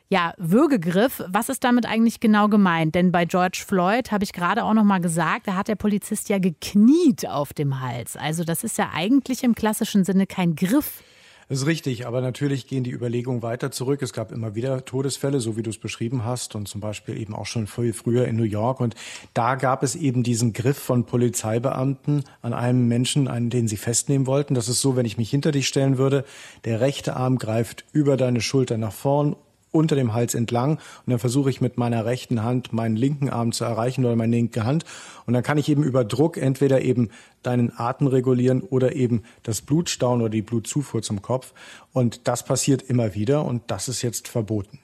Ja, 0.08 0.34
Würgegriff, 0.38 1.22
was 1.28 1.50
ist 1.50 1.66
damit 1.66 1.86
eigentlich 1.86 2.22
genau 2.22 2.48
gemeint? 2.48 2.96
Denn 2.96 3.12
bei 3.12 3.26
George 3.26 3.64
Floyd 3.68 4.14
habe 4.14 4.24
ich 4.24 4.32
gerade 4.32 4.64
auch 4.64 4.74
noch 4.74 4.86
mal 4.86 5.02
gesagt, 5.02 5.48
da 5.48 5.56
hat 5.56 5.68
der 5.68 5.76
Polizist 5.76 6.30
ja 6.30 6.40
gekniet 6.40 7.28
auf 7.28 7.52
dem 7.52 7.82
Hals. 7.82 8.16
Also 8.16 8.46
das 8.46 8.64
ist 8.64 8.78
ja 8.78 8.92
eigentlich 8.94 9.44
im 9.44 9.56
klassischen 9.56 10.06
Sinne 10.06 10.26
kein 10.26 10.56
Griff. 10.56 11.04
Das 11.52 11.60
ist 11.60 11.68
richtig, 11.68 12.08
aber 12.08 12.22
natürlich 12.22 12.66
gehen 12.66 12.86
die 12.86 12.92
Überlegungen 12.92 13.42
weiter 13.42 13.72
zurück. 13.72 14.02
Es 14.02 14.14
gab 14.14 14.32
immer 14.32 14.56
wieder 14.56 14.86
Todesfälle, 14.86 15.42
so 15.42 15.58
wie 15.58 15.64
du 15.64 15.70
es 15.70 15.80
beschrieben 15.80 16.24
hast, 16.24 16.56
und 16.56 16.70
zum 16.70 16.80
Beispiel 16.80 17.20
eben 17.20 17.36
auch 17.36 17.46
schon 17.46 17.68
viel 17.68 17.92
früher 17.92 18.26
in 18.26 18.38
New 18.38 18.44
York. 18.44 18.80
Und 18.80 18.96
da 19.34 19.56
gab 19.56 19.84
es 19.84 19.98
eben 19.98 20.24
diesen 20.24 20.54
Griff 20.54 20.78
von 20.78 21.06
Polizeibeamten 21.06 22.24
an 22.42 22.54
einem 22.54 22.88
Menschen, 22.88 23.28
einen, 23.28 23.50
den 23.50 23.68
sie 23.68 23.76
festnehmen 23.76 24.28
wollten. 24.28 24.54
Das 24.54 24.70
ist 24.70 24.80
so, 24.80 24.96
wenn 24.96 25.06
ich 25.06 25.18
mich 25.18 25.30
hinter 25.30 25.52
dich 25.52 25.68
stellen 25.68 25.98
würde, 25.98 26.24
der 26.64 26.80
rechte 26.80 27.18
Arm 27.18 27.38
greift 27.38 27.84
über 27.92 28.16
deine 28.16 28.40
Schulter 28.40 28.78
nach 28.78 28.94
vorn 28.94 29.36
unter 29.72 29.96
dem 29.96 30.14
Hals 30.14 30.36
entlang 30.36 30.74
und 30.74 31.12
dann 31.12 31.20
versuche 31.20 31.50
ich 31.50 31.62
mit 31.62 31.78
meiner 31.78 32.06
rechten 32.06 32.44
Hand 32.44 32.74
meinen 32.74 32.96
linken 32.96 33.30
Arm 33.30 33.52
zu 33.52 33.64
erreichen 33.64 34.06
oder 34.06 34.16
meine 34.16 34.36
linke 34.36 34.64
Hand 34.64 34.86
und 35.26 35.34
dann 35.34 35.44
kann 35.44 35.58
ich 35.58 35.70
eben 35.70 35.84
über 35.84 36.04
Druck 36.04 36.38
entweder 36.38 36.82
eben 36.82 37.10
deinen 37.44 37.72
Atem 37.78 38.08
regulieren 38.08 38.62
oder 38.62 38.96
eben 38.96 39.24
das 39.44 39.62
Blutstauen 39.62 40.22
oder 40.22 40.30
die 40.30 40.42
Blutzufuhr 40.42 41.02
zum 41.02 41.22
Kopf 41.22 41.54
und 41.94 42.28
das 42.28 42.46
passiert 42.46 42.82
immer 42.84 43.16
wieder 43.16 43.46
und 43.46 43.64
das 43.68 43.88
ist 43.88 44.02
jetzt 44.02 44.28
verboten. 44.28 44.80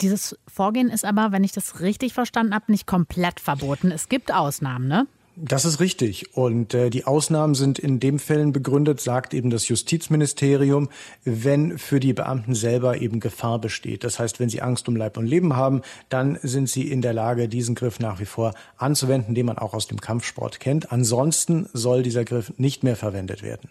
Dieses 0.00 0.36
Vorgehen 0.48 0.88
ist 0.88 1.04
aber, 1.04 1.30
wenn 1.30 1.44
ich 1.44 1.52
das 1.52 1.78
richtig 1.78 2.12
verstanden 2.12 2.54
habe, 2.54 2.72
nicht 2.72 2.88
komplett 2.88 3.38
verboten. 3.38 3.92
Es 3.92 4.08
gibt 4.08 4.34
Ausnahmen, 4.34 4.88
ne? 4.88 5.06
Das 5.34 5.64
ist 5.64 5.80
richtig. 5.80 6.36
Und 6.36 6.74
äh, 6.74 6.90
die 6.90 7.06
Ausnahmen 7.06 7.54
sind 7.54 7.78
in 7.78 8.00
dem 8.00 8.18
Fällen 8.18 8.52
begründet, 8.52 9.00
sagt 9.00 9.32
eben 9.32 9.48
das 9.48 9.66
Justizministerium, 9.66 10.90
wenn 11.24 11.78
für 11.78 12.00
die 12.00 12.12
Beamten 12.12 12.54
selber 12.54 13.00
eben 13.00 13.18
Gefahr 13.18 13.58
besteht. 13.58 14.04
Das 14.04 14.18
heißt, 14.18 14.40
wenn 14.40 14.50
sie 14.50 14.60
Angst 14.60 14.88
um 14.88 14.96
Leib 14.96 15.16
und 15.16 15.26
Leben 15.26 15.56
haben, 15.56 15.80
dann 16.10 16.38
sind 16.42 16.68
sie 16.68 16.90
in 16.90 17.00
der 17.00 17.14
Lage, 17.14 17.48
diesen 17.48 17.74
Griff 17.74 17.98
nach 17.98 18.20
wie 18.20 18.26
vor 18.26 18.52
anzuwenden, 18.76 19.34
den 19.34 19.46
man 19.46 19.56
auch 19.56 19.72
aus 19.72 19.86
dem 19.86 20.00
Kampfsport 20.00 20.60
kennt. 20.60 20.92
Ansonsten 20.92 21.66
soll 21.72 22.02
dieser 22.02 22.24
Griff 22.24 22.52
nicht 22.58 22.84
mehr 22.84 22.96
verwendet 22.96 23.42
werden. 23.42 23.70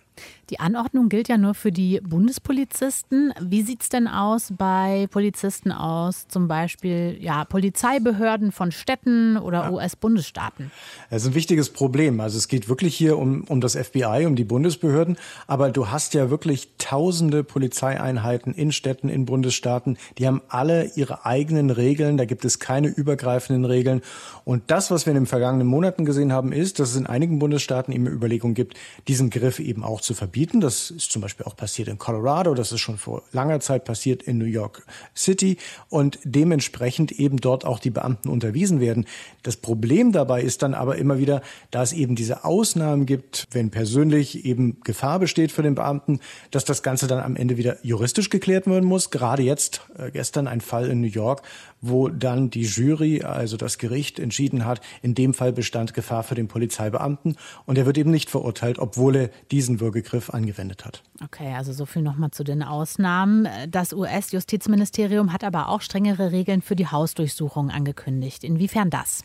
Die 0.49 0.59
Anordnung 0.59 1.07
gilt 1.07 1.29
ja 1.29 1.37
nur 1.37 1.53
für 1.53 1.71
die 1.71 2.01
Bundespolizisten. 2.01 3.33
Wie 3.39 3.61
sieht 3.61 3.83
es 3.83 3.89
denn 3.89 4.07
aus 4.07 4.51
bei 4.57 5.07
Polizisten 5.09 5.71
aus, 5.71 6.27
zum 6.27 6.49
Beispiel 6.49 7.17
ja, 7.21 7.45
Polizeibehörden 7.45 8.51
von 8.51 8.71
Städten 8.71 9.37
oder 9.37 9.63
ja. 9.63 9.71
US-Bundesstaaten? 9.71 10.71
Das 11.09 11.21
ist 11.21 11.29
ein 11.29 11.35
wichtiges 11.51 11.69
Problem. 11.69 12.21
Also 12.21 12.37
es 12.37 12.47
geht 12.47 12.69
wirklich 12.69 12.95
hier 12.95 13.17
um, 13.17 13.43
um 13.43 13.59
das 13.59 13.75
FBI, 13.75 14.25
um 14.25 14.37
die 14.37 14.45
Bundesbehörden. 14.45 15.17
Aber 15.47 15.69
du 15.69 15.89
hast 15.89 16.13
ja 16.13 16.29
wirklich 16.29 16.69
tausende 16.77 17.43
Polizeieinheiten 17.43 18.53
in 18.53 18.71
Städten, 18.71 19.09
in 19.09 19.25
Bundesstaaten. 19.25 19.97
Die 20.17 20.27
haben 20.27 20.41
alle 20.47 20.91
ihre 20.95 21.25
eigenen 21.25 21.69
Regeln. 21.69 22.15
Da 22.15 22.23
gibt 22.23 22.45
es 22.45 22.59
keine 22.59 22.87
übergreifenden 22.87 23.65
Regeln. 23.65 24.01
Und 24.45 24.71
das, 24.71 24.91
was 24.91 25.05
wir 25.05 25.11
in 25.11 25.15
den 25.15 25.25
vergangenen 25.25 25.67
Monaten 25.67 26.05
gesehen 26.05 26.31
haben, 26.31 26.53
ist, 26.53 26.79
dass 26.79 26.91
es 26.91 26.95
in 26.95 27.05
einigen 27.05 27.37
Bundesstaaten 27.37 27.93
eben 27.93 28.07
Überlegungen 28.07 28.53
gibt, 28.53 28.77
diesen 29.09 29.29
Griff 29.29 29.59
eben 29.59 29.83
auch 29.83 29.99
zu 29.99 30.13
verbieten. 30.13 30.61
Das 30.61 30.89
ist 30.89 31.11
zum 31.11 31.21
Beispiel 31.21 31.45
auch 31.45 31.57
passiert 31.57 31.89
in 31.89 31.97
Colorado. 31.97 32.53
Das 32.53 32.71
ist 32.71 32.79
schon 32.79 32.97
vor 32.97 33.23
langer 33.33 33.59
Zeit 33.59 33.83
passiert 33.83 34.23
in 34.23 34.37
New 34.37 34.45
York 34.45 34.85
City. 35.17 35.57
Und 35.89 36.17
dementsprechend 36.23 37.11
eben 37.11 37.41
dort 37.41 37.65
auch 37.65 37.79
die 37.79 37.89
Beamten 37.89 38.29
unterwiesen 38.29 38.79
werden. 38.79 39.05
Das 39.43 39.57
Problem 39.57 40.13
dabei 40.13 40.41
ist 40.41 40.61
dann 40.61 40.73
aber 40.73 40.95
immer 40.95 41.19
wieder, 41.19 41.40
da 41.71 41.81
es 41.81 41.93
eben 41.93 42.15
diese 42.15 42.45
Ausnahmen 42.45 43.05
gibt, 43.05 43.47
wenn 43.51 43.69
persönlich 43.69 44.45
eben 44.45 44.79
Gefahr 44.83 45.19
besteht 45.19 45.51
für 45.51 45.63
den 45.63 45.75
Beamten, 45.75 46.19
dass 46.51 46.65
das 46.65 46.83
Ganze 46.83 47.07
dann 47.07 47.19
am 47.19 47.35
Ende 47.35 47.57
wieder 47.57 47.77
juristisch 47.83 48.29
geklärt 48.29 48.67
werden 48.67 48.87
muss. 48.87 49.09
Gerade 49.11 49.43
jetzt, 49.43 49.81
äh, 49.97 50.11
gestern 50.11 50.47
ein 50.47 50.61
Fall 50.61 50.89
in 50.89 51.01
New 51.01 51.07
York, 51.07 51.41
wo 51.81 52.09
dann 52.09 52.49
die 52.49 52.63
Jury, 52.63 53.23
also 53.23 53.57
das 53.57 53.77
Gericht, 53.77 54.19
entschieden 54.19 54.65
hat, 54.65 54.81
in 55.01 55.15
dem 55.15 55.33
Fall 55.33 55.51
bestand 55.51 55.93
Gefahr 55.93 56.23
für 56.23 56.35
den 56.35 56.47
Polizeibeamten 56.47 57.35
und 57.65 57.77
er 57.77 57.85
wird 57.85 57.97
eben 57.97 58.11
nicht 58.11 58.29
verurteilt, 58.29 58.79
obwohl 58.79 59.15
er 59.15 59.29
diesen 59.49 59.79
Würgegriff 59.79 60.29
angewendet 60.29 60.85
hat. 60.85 61.03
Okay, 61.23 61.53
also 61.55 61.73
so 61.73 61.85
viel 61.85 62.01
nochmal 62.01 62.31
zu 62.31 62.43
den 62.43 62.63
Ausnahmen. 62.63 63.47
Das 63.69 63.93
US-Justizministerium 63.93 65.33
hat 65.33 65.43
aber 65.43 65.69
auch 65.69 65.81
strengere 65.81 66.31
Regeln 66.31 66.61
für 66.61 66.75
die 66.75 66.87
Hausdurchsuchung 66.87 67.69
angekündigt. 67.69 68.43
Inwiefern 68.43 68.89
das? 68.89 69.23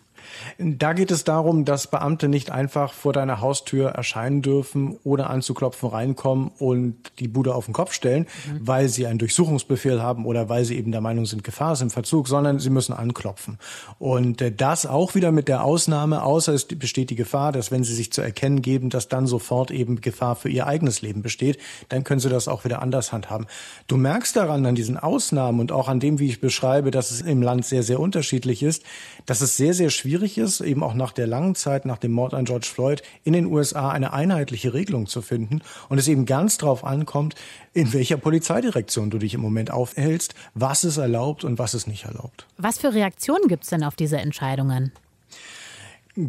Da 0.59 0.93
geht 0.93 1.11
es 1.11 1.25
darum, 1.25 1.65
dass 1.65 1.87
Beamte 1.87 2.29
nicht 2.29 2.51
einfach 2.51 2.93
vor 2.93 3.13
deiner 3.13 3.41
Haustür 3.41 3.91
erscheinen 3.91 4.43
dürfen, 4.43 4.99
ohne 5.05 5.29
anzuklopfen 5.29 5.89
reinkommen 5.89 6.51
und 6.59 6.97
die 7.19 7.29
Bude 7.29 7.55
auf 7.55 7.67
den 7.67 7.75
Kopf 7.75 7.93
stellen, 7.93 8.27
mhm. 8.47 8.67
weil 8.67 8.89
sie 8.89 9.07
einen 9.07 9.19
Durchsuchungsbefehl 9.19 10.03
haben 10.03 10.27
oder 10.27 10.49
weil 10.49 10.65
sie 10.65 10.77
eben 10.77 10.93
der 10.93 11.01
Meinung 11.01 11.27
sind, 11.27 11.45
Gefahr 11.45 11.73
ist 11.73 11.83
im 11.83 11.91
Verzug, 11.91 12.29
sondern 12.29 12.59
sie 12.59 12.71
müssen 12.71 12.93
anklopfen. 12.93 13.59
Und 13.99 14.41
äh, 14.41 14.53
das 14.53 14.87
auch 14.87 15.15
wieder 15.15 15.33
mit 15.33 15.49
der 15.49 15.65
Ausnahme, 15.65 16.23
außer 16.23 16.53
es 16.53 16.65
besteht 16.67 17.11
die 17.11 17.17
Gefahr, 17.17 17.53
dass 17.53 17.71
wenn 17.71 17.85
sie 17.85 17.95
sich 17.95 18.13
zu 18.13 18.23
erkennen 18.23 18.63
geben, 18.63 18.91
dass 18.91 19.09
dann 19.09 19.27
sofort 19.27 19.71
eben 19.71 20.01
Gefahr 20.01 20.37
für 20.37 20.49
ihr 20.49 20.67
eigenes 20.67 21.03
Leben 21.03 21.23
besteht, 21.23 21.59
dann 21.89 22.05
können 22.05 22.21
sie 22.21 22.29
das 22.29 22.49
auch 22.49 22.65
wieder 22.65 22.83
anders 22.83 23.13
handhaben. 23.13 23.47
Du 23.87 23.97
merkst 23.97 24.37
daran, 24.37 24.67
an 24.67 24.75
diesen 24.75 24.97
Ausnahmen 24.97 25.61
und 25.61 25.73
auch 25.73 25.89
an 25.89 26.01
dem, 26.01 26.19
wie 26.19 26.29
ich 26.29 26.41
beschreibe, 26.41 26.91
dass 26.91 27.11
es 27.11 27.21
im 27.21 27.43
Land 27.43 27.65
sehr, 27.67 27.83
sehr 27.83 28.01
unterschiedlich 28.01 28.63
ist, 28.63 28.83
dass 29.27 29.41
es 29.41 29.57
sehr, 29.57 29.75
sehr 29.75 29.91
schwierig 29.91 30.06
schwierig 30.07 30.39
ist, 30.39 30.61
eben 30.61 30.85
auch 30.85 30.95
nach 30.95 31.11
der 31.11 31.27
langen 31.27 31.57
Zeit, 31.57 31.85
nach 31.85 31.99
dem 31.99 32.13
Mord 32.13 32.33
an 32.33 32.45
George 32.45 32.69
Floyd, 32.73 33.03
in 33.25 33.33
den 33.33 33.47
USA 33.47 33.91
eine 33.91 34.13
einheitliche 34.13 34.73
Regelung 34.73 35.07
zu 35.07 35.21
finden 35.21 35.63
und 35.89 35.99
es 35.99 36.07
eben 36.07 36.27
ganz 36.27 36.59
darauf 36.59 36.85
ankommt, 36.85 37.35
in 37.73 37.93
welcher 37.93 38.17
Polizeidirektion 38.17 39.11
du 39.11 39.19
dich 39.19 39.35
im 39.35 39.41
Moment 39.41 39.73
aufhältst, 39.73 40.35
was 40.55 40.85
ist 40.85 40.99
erlaubt 40.99 41.43
und 41.43 41.59
was 41.59 41.75
ist 41.75 41.89
nicht 41.89 42.05
erlaubt. 42.05 42.47
Was 42.57 42.79
für 42.79 42.95
Reaktionen 42.95 43.49
gibt 43.49 43.65
es 43.65 43.71
denn 43.71 43.83
auf 43.83 43.97
diese 43.97 44.19
Entscheidungen? 44.19 44.93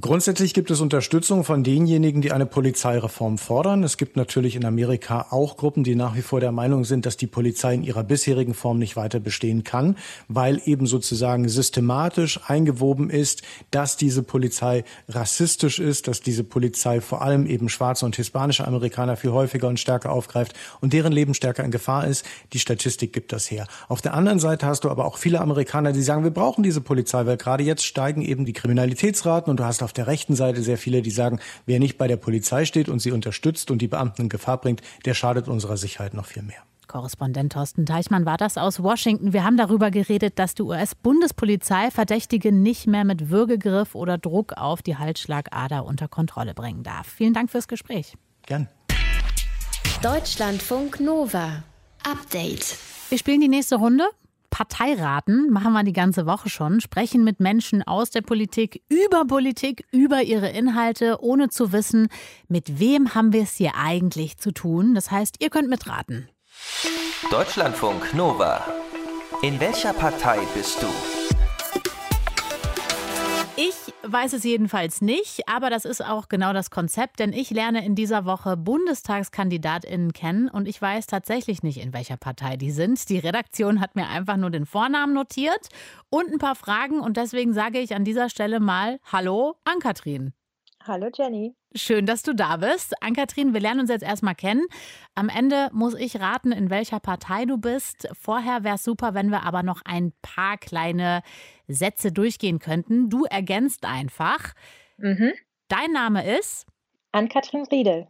Grundsätzlich 0.02 0.54
gibt 0.54 0.70
es 0.70 0.82
Unterstützung 0.82 1.46
von 1.46 1.64
denjenigen, 1.64 2.22
die 2.22 2.34
eine 2.34 2.46
Polizeireform 2.46 3.38
fordern. 3.38 3.86
Es 3.86 3.96
gibt 3.96 4.18
natürlich 4.18 4.58
in 4.58 4.66
Amerika 4.66 5.28
auch 5.30 5.56
Gruppen, 5.56 5.86
die 5.86 5.96
nach 5.96 6.14
wie 6.18 6.22
vor 6.22 6.42
der 6.42 6.52
Meinung 6.52 6.84
sind, 6.84 7.06
dass 7.06 7.16
die 7.16 7.26
Polizei 7.26 7.74
in 7.74 7.84
ihrer 7.84 8.04
bisherigen 8.04 8.54
Form 8.54 8.80
nicht 8.80 8.98
weiter 8.98 9.22
bestehen 9.22 9.64
kann, 9.64 9.96
weil 10.28 10.62
eben 10.66 10.88
sozusagen 10.88 11.48
systematisch 11.48 12.38
eingewoben 12.48 13.10
ist, 13.10 13.44
dass 13.72 13.96
diese 13.96 14.24
Polizei 14.24 14.84
rassistisch 15.08 15.80
ist, 15.80 16.10
dass 16.10 16.20
diese 16.20 16.44
Polizei 16.44 17.00
vor 17.00 17.22
allem 17.22 17.48
eben 17.48 17.70
schwarze 17.70 18.06
und 18.06 18.18
hispanische 18.18 18.68
Amerikaner 18.68 19.16
viel 19.16 19.32
häufiger 19.32 19.70
und 19.70 19.80
stärker 19.80 20.12
aufgreift 20.12 20.54
und 20.82 20.92
deren 20.92 21.14
Leben 21.14 21.34
stärker 21.34 21.64
in 21.64 21.72
Gefahr 21.72 22.08
ist. 22.08 22.26
Die 22.52 22.60
Statistik 22.60 23.14
gibt 23.14 23.32
das 23.32 23.50
her. 23.50 23.68
Auf 23.88 24.02
der 24.02 24.16
anderen 24.16 24.40
Seite 24.40 24.66
hast 24.66 24.84
du 24.84 24.90
aber 24.90 25.06
auch 25.06 25.18
viele 25.18 25.40
Amerikaner, 25.40 25.94
die 25.94 26.02
sagen, 26.02 26.26
wir 26.26 26.32
brauchen 26.32 26.62
diese 26.62 26.82
Polizei, 26.82 27.26
weil 27.26 27.38
gerade 27.38 27.64
jetzt 27.64 27.86
steigen 27.86 28.22
eben 28.22 28.44
die 28.44 28.52
Kriminalitätsraten 28.52 29.50
und 29.50 29.62
du 29.62 29.64
hast 29.64 29.77
hast 29.78 29.84
auf 29.84 29.94
der 29.94 30.08
rechten 30.08 30.36
Seite 30.36 30.64
sehr 30.64 30.78
viele, 30.78 31.04
die 31.04 31.12
sagen, 31.12 31.40
wer 31.68 31.80
nicht 31.80 32.00
bei 32.00 32.08
der 32.08 32.18
Polizei 32.18 32.66
steht 32.66 32.90
und 32.90 33.00
sie 33.00 33.12
unterstützt 33.12 33.70
und 33.70 33.80
die 33.80 33.88
Beamten 33.88 34.24
in 34.24 34.30
Gefahr 34.30 34.60
bringt, 34.60 34.82
der 35.06 35.14
schadet 35.14 35.48
unserer 35.48 35.78
Sicherheit 35.78 36.16
noch 36.16 36.26
viel 36.26 36.42
mehr. 36.42 36.64
Korrespondent 36.88 37.54
Thorsten 37.54 37.86
Teichmann 37.86 38.26
war 38.26 38.38
das 38.38 38.58
aus 38.58 38.82
Washington. 38.82 39.34
Wir 39.34 39.44
haben 39.44 39.58
darüber 39.58 39.92
geredet, 39.92 40.40
dass 40.40 40.56
die 40.56 40.64
US-Bundespolizei 40.64 41.92
Verdächtige 41.92 42.52
nicht 42.52 42.88
mehr 42.88 43.04
mit 43.04 43.30
Würgegriff 43.30 43.94
oder 43.94 44.18
Druck 44.18 44.54
auf 44.54 44.82
die 44.82 44.96
Halsschlagader 44.98 45.86
unter 45.86 46.08
Kontrolle 46.08 46.54
bringen 46.54 46.84
darf. 46.84 47.06
Vielen 47.08 47.34
Dank 47.34 47.52
fürs 47.52 47.68
Gespräch. 47.68 48.14
Gern. 48.46 48.70
Deutschlandfunk 50.02 51.00
Nova. 51.02 51.64
Update. 52.04 52.78
Wir 53.10 53.18
spielen 53.18 53.42
die 53.42 53.50
nächste 53.50 53.76
Runde. 53.76 54.06
Parteiraten 54.58 55.52
machen 55.52 55.74
wir 55.74 55.84
die 55.84 55.94
ganze 55.94 56.26
Woche 56.26 56.50
schon, 56.50 56.82
sprechen 56.82 57.24
mit 57.24 57.40
Menschen 57.40 57.84
aus 57.84 58.10
der 58.10 58.24
Politik 58.24 58.82
über 58.90 59.24
Politik, 59.26 59.86
über 59.92 60.24
ihre 60.24 60.50
Inhalte, 60.50 61.22
ohne 61.22 61.50
zu 61.50 61.74
wissen, 61.74 62.08
mit 62.48 62.80
wem 62.80 63.14
haben 63.14 63.34
wir 63.34 63.44
es 63.44 63.54
hier 63.54 63.74
eigentlich 63.76 64.40
zu 64.40 64.52
tun. 64.52 64.96
Das 64.96 65.12
heißt, 65.12 65.36
ihr 65.44 65.52
könnt 65.52 65.70
mitraten. 65.70 66.28
Deutschlandfunk 67.30 68.16
Nova. 68.16 68.66
In 69.44 69.60
welcher 69.60 69.94
Partei 69.94 70.40
bist 70.56 70.82
du? 70.82 71.17
Weiß 74.10 74.32
es 74.32 74.46
jedenfalls 74.46 75.02
nicht, 75.02 75.50
aber 75.50 75.70
das 75.70 75.84
ist 75.84 76.02
auch 76.02 76.30
genau 76.30 76.54
das 76.54 76.70
Konzept, 76.70 77.20
denn 77.20 77.34
ich 77.34 77.50
lerne 77.50 77.86
in 77.86 77.94
dieser 77.94 78.24
Woche 78.24 78.56
BundestagskandidatInnen 78.56 80.14
kennen 80.14 80.48
und 80.48 80.66
ich 80.66 80.82
weiß 80.82 81.08
tatsächlich 81.08 81.62
nicht, 81.62 81.78
in 81.78 81.92
welcher 81.92 82.16
Partei 82.16 82.56
die 82.56 82.72
sind. 82.72 83.10
Die 83.10 83.20
Redaktion 83.20 83.82
hat 83.82 83.98
mir 83.98 84.08
einfach 84.08 84.38
nur 84.38 84.50
den 84.50 84.66
Vornamen 84.66 85.14
notiert 85.14 85.68
und 86.10 86.32
ein 86.32 86.38
paar 86.38 86.56
Fragen 86.56 87.02
und 87.02 87.18
deswegen 87.18 87.54
sage 87.54 87.80
ich 87.80 87.96
an 87.96 88.06
dieser 88.06 88.30
Stelle 88.30 88.62
mal 88.62 89.02
Hallo 89.12 89.56
an 89.66 89.80
Kathrin. 89.80 90.32
Hallo 90.88 91.10
Jenny. 91.14 91.54
Schön, 91.76 92.06
dass 92.06 92.24
du 92.24 92.34
da 92.34 92.56
bist. 92.58 92.94
Ann-Kathrin, 93.04 93.54
wir 93.54 93.60
lernen 93.60 93.82
uns 93.82 93.90
jetzt 93.90 94.04
erstmal 94.04 94.36
kennen. 94.36 94.66
Am 95.16 95.28
Ende 95.28 95.70
muss 95.74 95.94
ich 95.94 96.22
raten, 96.22 96.54
in 96.54 96.70
welcher 96.70 97.02
Partei 97.02 97.44
du 97.44 97.58
bist. 97.58 98.08
Vorher 98.14 98.64
wäre 98.64 98.76
es 98.76 98.86
super, 98.86 99.14
wenn 99.14 99.30
wir 99.30 99.44
aber 99.44 99.64
noch 99.64 99.82
ein 99.84 100.14
paar 100.22 100.58
kleine 100.58 101.24
Sätze 101.68 102.14
durchgehen 102.14 102.60
könnten. 102.60 103.10
Du 103.10 103.26
ergänzt 103.26 103.84
einfach. 103.84 104.54
Mhm. 104.96 105.34
Dein 105.68 105.92
Name 105.92 106.38
ist? 106.38 106.66
Ann-Kathrin 107.12 107.66
Riedel. 107.70 108.08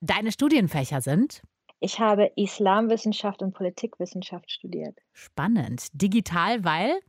Deine 0.00 0.30
Studienfächer 0.30 1.00
sind? 1.00 1.42
Ich 1.80 1.98
habe 1.98 2.30
Islamwissenschaft 2.36 3.42
und 3.42 3.52
Politikwissenschaft 3.52 4.48
studiert. 4.52 4.96
Spannend. 5.12 5.88
Digital, 5.92 6.64
weil? 6.64 7.00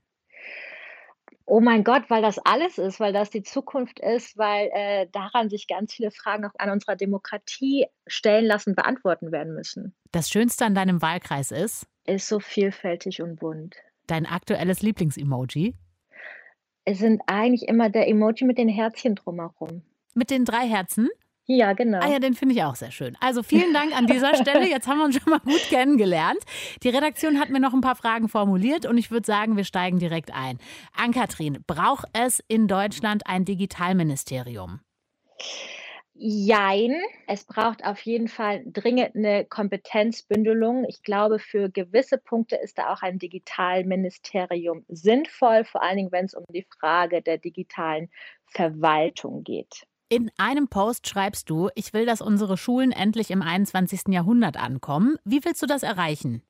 Oh 1.46 1.60
mein 1.60 1.84
Gott, 1.84 2.10
weil 2.10 2.22
das 2.22 2.40
alles 2.40 2.78
ist, 2.78 3.00
weil 3.00 3.12
das 3.12 3.30
die 3.30 3.44
Zukunft 3.44 4.00
ist, 4.00 4.38
weil 4.38 4.70
äh, 4.74 5.08
daran 5.12 5.50
sich 5.50 5.68
ganz 5.68 5.94
viele 5.94 6.12
Fragen 6.12 6.46
auch 6.46 6.54
an 6.58 6.70
unserer 6.70 6.96
Demokratie 6.96 7.88
stellen 8.08 8.46
lassen, 8.46 8.76
beantworten 8.76 9.32
werden 9.32 9.54
müssen. 9.54 9.94
Das 10.12 10.30
Schönste 10.30 10.66
an 10.66 10.74
deinem 10.74 11.02
Wahlkreis 11.02 11.52
ist? 11.52 11.86
Ist 12.06 12.28
so 12.28 12.40
vielfältig 12.40 13.22
und 13.22 13.40
bunt. 13.40 13.76
Dein 14.08 14.26
aktuelles 14.26 14.82
Lieblingsemoji? 14.82 15.76
Es 16.86 17.00
sind 17.00 17.22
eigentlich 17.28 17.68
immer 17.68 17.90
der 17.90 18.08
Emoji 18.08 18.46
mit 18.46 18.58
den 18.58 18.70
Herzchen 18.70 19.16
drumherum. 19.16 19.84
Mit 20.14 20.30
den 20.30 20.46
drei 20.46 20.68
Herzen? 20.68 21.10
Ja, 21.46 21.74
genau. 21.74 22.00
Ah 22.00 22.10
ja, 22.10 22.20
den 22.20 22.36
finde 22.36 22.56
ich 22.56 22.64
auch 22.64 22.76
sehr 22.76 22.92
schön. 22.92 23.18
Also 23.20 23.44
vielen 23.44 23.74
Dank 23.74 23.96
an 23.96 24.08
dieser 24.08 24.36
Stelle. 24.42 24.68
Jetzt 24.70 24.88
haben 24.88 25.00
wir 25.00 25.06
uns 25.06 25.20
schon 25.22 25.30
mal 25.30 25.40
gut 25.40 25.62
kennengelernt. 25.70 26.40
Die 26.84 26.90
Redaktion 26.90 27.40
hat 27.40 27.50
mir 27.50 27.60
noch 27.60 27.74
ein 27.74 27.82
paar 27.82 27.96
Fragen 27.96 28.30
formuliert 28.30 28.86
und 28.86 28.98
ich 28.98 29.12
würde 29.12 29.26
sagen, 29.26 29.58
wir 29.58 29.66
steigen 29.66 30.00
direkt 30.00 30.34
ein. 30.34 30.58
Ann-Kathrin, 30.96 31.64
braucht 31.68 32.08
es 32.14 32.42
in 32.48 32.68
Deutschland 32.68 33.28
ein 33.28 33.44
Digitalministerium? 33.44 34.80
Jein. 36.16 37.02
Es 37.28 37.44
braucht 37.44 37.84
auf 37.84 38.00
jeden 38.02 38.30
Fall 38.30 38.64
dringend 38.66 39.16
eine 39.16 39.46
Kompetenzbündelung. 39.46 40.86
Ich 40.88 41.02
glaube, 41.02 41.40
für 41.40 41.70
gewisse 41.70 42.18
Punkte 42.18 42.56
ist 42.56 42.78
da 42.78 42.94
auch 42.94 43.02
ein 43.02 43.20
Digitalministerium 43.20 44.86
sinnvoll, 44.88 45.66
vor 45.66 45.82
allen 45.82 45.98
Dingen, 45.98 46.12
wenn 46.12 46.26
es 46.26 46.36
um 46.36 46.46
die 46.50 46.68
Frage 46.80 47.22
der 47.22 47.40
digitalen 47.40 48.10
Verwaltung 48.46 49.44
geht. 49.44 49.88
In 50.14 50.30
einem 50.38 50.68
Post 50.68 51.08
schreibst 51.08 51.50
du, 51.50 51.72
ich 51.74 51.92
will, 51.92 52.06
dass 52.06 52.22
unsere 52.22 52.56
Schulen 52.56 52.92
endlich 52.92 53.32
im 53.32 53.42
21. 53.42 54.10
Jahrhundert 54.10 54.58
ankommen. 54.58 55.18
Wie 55.26 55.44
willst 55.44 55.64
du 55.64 55.66
das 55.66 55.82
erreichen? 55.82 56.44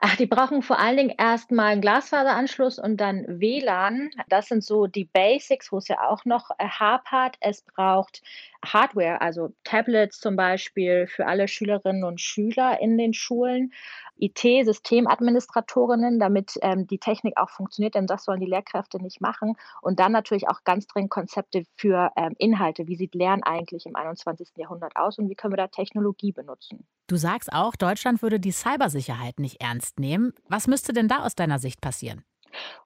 Ach, 0.00 0.14
die 0.14 0.26
brauchen 0.26 0.62
vor 0.62 0.78
allen 0.78 0.96
Dingen 0.96 1.14
erstmal 1.18 1.72
einen 1.72 1.80
Glasfaseranschluss 1.80 2.78
und 2.78 2.98
dann 2.98 3.24
WLAN. 3.26 4.10
Das 4.28 4.46
sind 4.46 4.62
so 4.62 4.86
die 4.86 5.06
Basics, 5.06 5.72
wo 5.72 5.78
es 5.78 5.88
ja 5.88 6.08
auch 6.08 6.24
noch 6.24 6.50
äh, 6.58 6.68
hapert. 6.68 7.36
Es 7.40 7.62
braucht 7.62 8.22
Hardware, 8.64 9.20
also 9.20 9.52
Tablets 9.64 10.20
zum 10.20 10.36
Beispiel 10.36 11.08
für 11.08 11.26
alle 11.26 11.48
Schülerinnen 11.48 12.04
und 12.04 12.20
Schüler 12.20 12.80
in 12.80 12.96
den 12.96 13.12
Schulen. 13.12 13.72
IT-Systemadministratorinnen, 14.18 16.18
damit 16.18 16.58
ähm, 16.62 16.86
die 16.86 16.98
Technik 16.98 17.36
auch 17.36 17.50
funktioniert, 17.50 17.94
denn 17.94 18.06
das 18.06 18.24
sollen 18.24 18.40
die 18.40 18.46
Lehrkräfte 18.46 19.02
nicht 19.02 19.20
machen. 19.20 19.54
Und 19.82 20.00
dann 20.00 20.12
natürlich 20.12 20.48
auch 20.48 20.64
ganz 20.64 20.86
dringend 20.86 21.10
Konzepte 21.10 21.64
für 21.76 22.10
ähm, 22.16 22.34
Inhalte. 22.38 22.86
Wie 22.86 22.96
sieht 22.96 23.14
Lernen 23.14 23.42
eigentlich 23.42 23.86
im 23.86 23.96
21. 23.96 24.50
Jahrhundert 24.56 24.96
aus 24.96 25.18
und 25.18 25.28
wie 25.28 25.34
können 25.34 25.52
wir 25.52 25.58
da 25.58 25.68
Technologie 25.68 26.32
benutzen? 26.32 26.86
Du 27.06 27.16
sagst 27.16 27.52
auch, 27.52 27.76
Deutschland 27.76 28.22
würde 28.22 28.40
die 28.40 28.52
Cybersicherheit 28.52 29.38
nicht 29.38 29.62
ernst 29.62 29.98
nehmen. 29.98 30.32
Was 30.48 30.66
müsste 30.66 30.92
denn 30.92 31.08
da 31.08 31.24
aus 31.24 31.34
deiner 31.34 31.58
Sicht 31.58 31.80
passieren? 31.80 32.24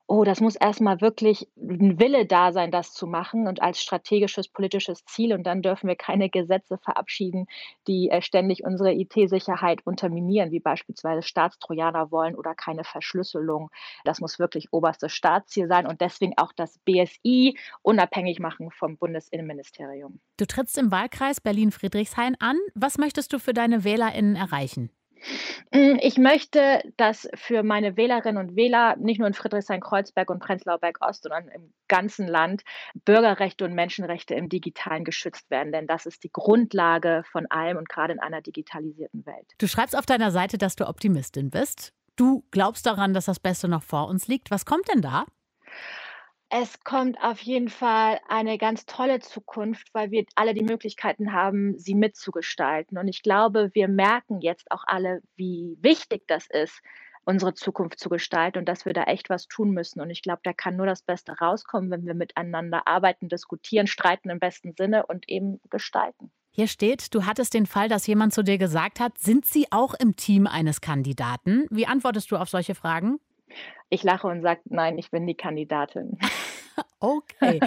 Oh, 0.09 0.25
das 0.25 0.41
muss 0.41 0.57
erstmal 0.57 1.01
wirklich 1.01 1.49
ein 1.57 1.99
Wille 1.99 2.27
da 2.27 2.53
sein, 2.53 2.71
das 2.71 2.93
zu 2.93 3.07
machen 3.07 3.47
und 3.47 3.63
als 3.63 3.81
strategisches 3.81 4.49
politisches 4.49 5.05
Ziel. 5.07 5.33
Und 5.33 5.45
dann 5.45 5.63
dürfen 5.63 5.89
wir 5.89 5.97
keine 5.97 6.29
Gesetze 6.29 6.77
verabschieden, 6.77 7.47
die 7.87 8.11
äh, 8.11 8.21
ständig 8.21 8.63
unsere 8.65 8.93
IT-Sicherheit 8.93 9.81
unterminieren, 9.87 10.51
wie 10.51 10.61
beispielsweise 10.61 11.23
Staatstrojaner 11.23 12.11
wollen 12.11 12.35
oder 12.35 12.55
keine 12.55 12.85
Verschlüsselung. 12.85 13.71
Das 14.05 14.21
muss 14.21 14.39
wirklich 14.39 14.73
oberstes 14.73 15.13
Staatsziel 15.13 15.67
sein 15.69 15.87
und 15.87 16.01
deswegen 16.03 16.35
auch 16.37 16.53
das 16.53 16.79
BSI 16.81 17.57
unabhängig 17.81 18.39
machen 18.39 18.71
vom 18.71 18.99
Bundesinnenministerium. 18.99 20.21
Du 20.37 20.47
trittst 20.47 20.77
im 20.77 20.91
Wahlkreis 20.91 21.41
Berlin-Friedrichshain 21.41 22.37
an. 22.39 22.59
Was 22.75 22.99
möchtest 22.99 23.33
du 23.33 23.39
für 23.39 23.55
deine 23.55 23.85
WählerInnen 23.85 24.37
erreichen? 24.37 24.91
Hm, 25.75 25.99
ich 26.03 26.19
möchte, 26.19 26.83
dass 26.99 27.29
für 27.35 27.63
meine 27.63 27.97
Wählerinnen 27.97 28.37
und 28.37 28.57
Wähler 28.57 28.97
nicht 28.97 29.19
nur 29.19 29.27
in 29.27 29.33
Friedrichshain-Kreuzberg 29.33 30.29
und 30.29 30.39
Prenzlauer 30.39 30.79
Berg 30.79 30.99
Ost, 31.01 31.23
sondern 31.23 31.49
im 31.49 31.73
ganzen 31.89 32.29
Land 32.29 32.63
Bürgerrechte 33.07 33.65
und 33.65 33.75
Menschenrechte 33.75 34.35
im 34.35 34.51
Digitalen 34.51 35.05
geschützt 35.05 35.51
werden. 35.51 35.73
Denn 35.73 35.87
das 35.87 36.05
ist 36.05 36.25
die 36.25 36.31
Grundlage 36.31 37.23
von 37.33 37.47
allem 37.47 37.79
und 37.79 37.89
gerade 37.89 38.13
in 38.13 38.21
einer 38.21 38.43
digitalisierten 38.43 39.25
Welt. 39.25 39.53
Du 39.59 39.67
schreibst 39.67 39.97
auf 39.97 40.05
deiner 40.05 40.31
Seite, 40.31 40.59
dass 40.59 40.77
du 40.77 40.87
Optimistin 40.87 41.49
bist. 41.51 41.95
Du 42.17 42.45
glaubst 42.51 42.85
daran, 42.85 43.15
dass 43.15 43.25
das 43.25 43.41
Beste 43.41 43.67
noch 43.67 43.83
vor 43.83 44.09
uns 44.09 44.29
liegt. 44.29 44.51
Was 44.51 44.67
kommt 44.67 44.89
denn 44.93 45.01
da? 45.01 45.25
Es 46.55 46.85
kommt 46.85 47.17
auf 47.23 47.41
jeden 47.41 47.71
Fall 47.71 48.21
eine 48.29 48.59
ganz 48.59 48.85
tolle 48.85 49.21
Zukunft, 49.21 49.89
weil 49.95 50.11
wir 50.11 50.27
alle 50.35 50.53
die 50.53 50.63
Möglichkeiten 50.63 51.33
haben, 51.33 51.79
sie 51.79 51.95
mitzugestalten. 51.95 52.99
Und 52.99 53.09
ich 53.09 53.23
glaube, 53.23 53.71
wir 53.73 53.89
merken 53.89 54.43
jetzt 54.43 54.71
auch 54.71 54.85
alle, 54.87 55.23
wie 55.35 55.79
wichtig 55.81 56.25
das 56.27 56.47
ist, 56.51 56.83
unsere 57.25 57.55
Zukunft 57.55 57.99
zu 57.99 58.11
gestalten 58.11 58.59
und 58.59 58.69
dass 58.69 58.85
wir 58.85 58.93
da 58.93 59.05
echt 59.05 59.31
was 59.31 59.49
tun 59.49 59.71
müssen. 59.71 60.03
Und 60.03 60.11
ich 60.11 60.21
glaube, 60.21 60.41
da 60.45 60.53
kann 60.53 60.77
nur 60.77 60.85
das 60.85 61.01
Beste 61.01 61.33
rauskommen, 61.41 61.91
wenn 61.91 62.05
wir 62.05 62.13
miteinander 62.13 62.87
arbeiten, 62.87 63.31
diskutieren, 63.31 63.87
streiten 63.87 64.29
im 64.29 64.39
besten 64.39 64.75
Sinne 64.77 65.07
und 65.07 65.31
eben 65.31 65.59
gestalten. 65.71 66.31
Hier 66.51 66.69
steht, 66.69 67.15
du 67.15 67.25
hattest 67.25 67.55
den 67.55 67.65
Fall, 67.65 67.89
dass 67.89 68.07
jemand 68.07 68.35
zu 68.35 68.45
dir 68.45 68.59
gesagt 68.59 69.01
hat, 69.01 69.17
sind 69.17 69.47
Sie 69.47 69.69
auch 69.71 69.95
im 69.95 70.17
Team 70.17 70.47
eines 70.47 70.83
Kandidaten? 70.83 71.65
Wie 71.71 71.87
antwortest 71.87 72.31
du 72.31 72.37
auf 72.37 72.51
solche 72.51 72.75
Fragen? 72.75 73.21
Ich 73.89 74.03
lache 74.03 74.27
und 74.27 74.43
sage, 74.43 74.61
nein, 74.65 74.99
ich 74.99 75.11
bin 75.11 75.27
die 75.27 75.37
Kandidatin. 75.37 76.19
Okay. 77.01 77.59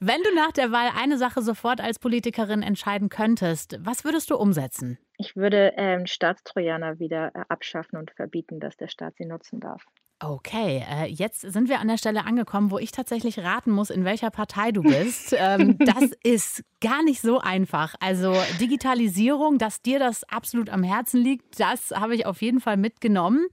Wenn 0.00 0.22
du 0.22 0.34
nach 0.34 0.50
der 0.50 0.72
Wahl 0.72 0.88
eine 0.96 1.18
Sache 1.18 1.42
sofort 1.42 1.80
als 1.80 1.98
Politikerin 1.98 2.62
entscheiden 2.62 3.10
könntest, 3.10 3.76
was 3.80 4.02
würdest 4.02 4.30
du 4.30 4.36
umsetzen? 4.36 4.98
Ich 5.18 5.36
würde 5.36 5.74
ähm, 5.76 6.06
Staatstrojaner 6.06 6.98
wieder 6.98 7.34
äh, 7.34 7.42
abschaffen 7.50 7.98
und 7.98 8.10
verbieten, 8.12 8.60
dass 8.60 8.78
der 8.78 8.88
Staat 8.88 9.16
sie 9.18 9.26
nutzen 9.26 9.60
darf. 9.60 9.84
Okay, 10.20 10.84
äh, 10.90 11.04
jetzt 11.06 11.42
sind 11.42 11.68
wir 11.68 11.78
an 11.78 11.86
der 11.86 11.98
Stelle 11.98 12.24
angekommen, 12.24 12.70
wo 12.72 12.78
ich 12.78 12.90
tatsächlich 12.90 13.38
raten 13.38 13.70
muss, 13.70 13.90
in 13.90 14.04
welcher 14.04 14.30
Partei 14.30 14.72
du 14.72 14.82
bist. 14.82 15.32
ähm, 15.38 15.78
das 15.78 16.10
ist 16.24 16.64
gar 16.80 17.04
nicht 17.04 17.20
so 17.20 17.38
einfach. 17.40 17.94
Also 18.00 18.34
Digitalisierung, 18.58 19.58
dass 19.58 19.82
dir 19.82 19.98
das 19.98 20.24
absolut 20.24 20.70
am 20.70 20.82
Herzen 20.82 21.20
liegt, 21.20 21.60
das 21.60 21.92
habe 21.92 22.16
ich 22.16 22.26
auf 22.26 22.42
jeden 22.42 22.60
Fall 22.60 22.78
mitgenommen. 22.78 23.46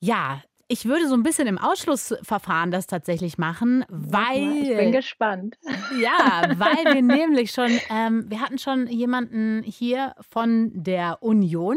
Ja, 0.00 0.42
ich 0.72 0.86
würde 0.86 1.06
so 1.06 1.14
ein 1.14 1.22
bisschen 1.22 1.46
im 1.46 1.58
Ausschlussverfahren 1.58 2.70
das 2.70 2.86
tatsächlich 2.86 3.36
machen, 3.36 3.84
weil. 3.90 4.56
Ich 4.56 4.76
bin 4.76 4.92
gespannt. 4.92 5.58
Ja, 6.00 6.48
weil 6.56 6.94
wir 6.94 7.02
nämlich 7.02 7.50
schon, 7.50 7.70
ähm, 7.90 8.24
wir 8.30 8.40
hatten 8.40 8.58
schon 8.58 8.86
jemanden 8.86 9.62
hier 9.62 10.14
von 10.30 10.70
der 10.72 11.22
Union. 11.22 11.76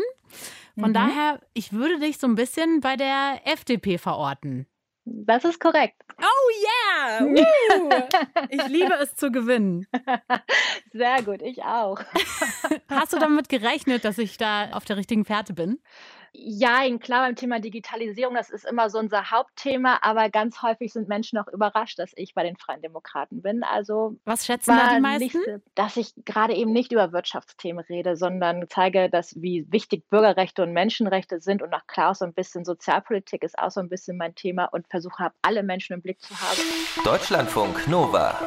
Von 0.80 0.92
mhm. 0.92 0.94
daher, 0.94 1.42
ich 1.54 1.74
würde 1.74 2.00
dich 2.00 2.18
so 2.18 2.28
ein 2.28 2.36
bisschen 2.36 2.80
bei 2.80 2.96
der 2.96 3.42
FDP 3.44 3.98
verorten. 3.98 4.68
Das 5.04 5.44
ist 5.44 5.60
korrekt. 5.60 6.02
Oh 6.18 6.50
yeah! 6.64 7.46
Uh, 7.76 7.90
ich 8.50 8.68
liebe 8.68 8.94
es 9.02 9.16
zu 9.16 9.32
gewinnen. 9.32 9.86
Sehr 10.94 11.22
gut, 11.24 11.42
ich 11.42 11.64
auch. 11.64 12.00
Hast 12.90 13.14
du 13.14 13.20
damit 13.20 13.50
gerechnet, 13.50 14.06
dass 14.06 14.18
ich 14.18 14.38
da 14.38 14.72
auf 14.72 14.86
der 14.86 14.98
richtigen 14.98 15.26
Fährte 15.26 15.54
bin? 15.54 15.80
Ja, 16.38 16.82
klar, 16.98 17.26
beim 17.26 17.36
Thema 17.36 17.60
Digitalisierung, 17.60 18.36
das 18.36 18.50
ist 18.50 18.66
immer 18.66 18.90
so 18.90 19.00
unser 19.00 19.32
Hauptthema, 19.32 20.00
aber 20.02 20.30
ganz 20.30 20.62
häufig 20.62 20.92
sind 20.92 21.08
Menschen 21.08 21.38
auch 21.38 21.48
überrascht, 21.48 21.98
dass 21.98 22.12
ich 22.16 22.34
bei 22.34 22.44
den 22.44 22.58
Freien 22.58 22.82
Demokraten 22.82 23.42
bin. 23.42 23.64
Also 23.64 24.18
was 24.26 24.46
schätzen 24.46 24.76
da 24.76 24.96
die 24.96 25.02
meisten? 25.02 25.38
Nicht, 25.38 25.62
dass 25.76 25.98
ich 25.98 26.14
gerade 26.26 26.54
eben 26.54 26.72
nicht 26.74 26.92
über 26.92 27.12
Wirtschaftsthemen 27.12 27.84
rede, 27.88 28.18
sondern 28.18 28.66
zeige, 28.70 29.10
dass 29.10 29.42
wie 29.42 29.66
wichtig 29.72 30.10
Bürgerrechte 30.10 30.64
und 30.64 30.74
Menschenrechte 30.74 31.40
sind 31.40 31.62
und 31.62 31.74
auch 31.74 31.88
klar 31.88 32.14
so 32.16 32.26
ein 32.26 32.34
bisschen 32.34 32.66
Sozialpolitik 32.66 33.44
ist 33.44 33.58
auch 33.58 33.72
so 33.72 33.80
ein 33.80 33.90
bisschen 33.90 34.18
mein 34.18 34.36
Thema 34.36 34.66
und 34.66 34.88
versuche 34.88 35.24
habe, 35.24 35.36
alle 35.42 35.64
Menschen 35.64 35.94
im 35.94 36.02
Blick 36.02 36.22
zu 36.22 36.34
haben. 36.40 36.60
Deutschlandfunk 37.04 37.88
Nova. 37.88 38.40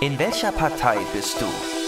In 0.00 0.18
welcher 0.18 0.52
Partei 0.52 0.98
bist 1.12 1.40
du? 1.40 1.79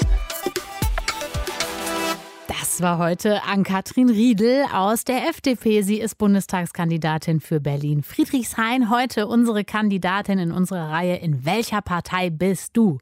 Das 2.62 2.81
war 2.81 2.98
heute 2.98 3.42
Ann-Kathrin 3.42 4.09
Riedel 4.09 4.66
aus 4.72 5.03
der 5.03 5.29
FDP. 5.29 5.83
Sie 5.83 5.98
ist 5.98 6.16
Bundestagskandidatin 6.16 7.40
für 7.40 7.59
Berlin. 7.59 8.05
Friedrichshain, 8.05 8.88
heute 8.88 9.27
unsere 9.27 9.64
Kandidatin 9.64 10.38
in 10.38 10.53
unserer 10.53 10.88
Reihe 10.88 11.16
In 11.16 11.44
welcher 11.44 11.83
Partei 11.83 12.31
bist 12.31 12.77
du? 12.77 12.98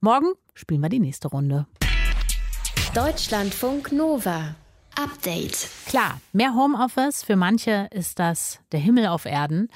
Morgen 0.00 0.32
spielen 0.54 0.80
wir 0.80 0.88
die 0.88 0.98
nächste 0.98 1.28
Runde. 1.28 1.66
Deutschlandfunk 2.92 3.92
Nova. 3.92 4.56
Update. 4.96 5.68
Klar, 5.86 6.20
mehr 6.32 6.52
Homeoffice. 6.54 7.22
Für 7.22 7.36
manche 7.36 7.88
ist 7.92 8.18
das 8.18 8.58
der 8.72 8.80
Himmel 8.80 9.06
auf 9.06 9.26
Erden 9.26 9.68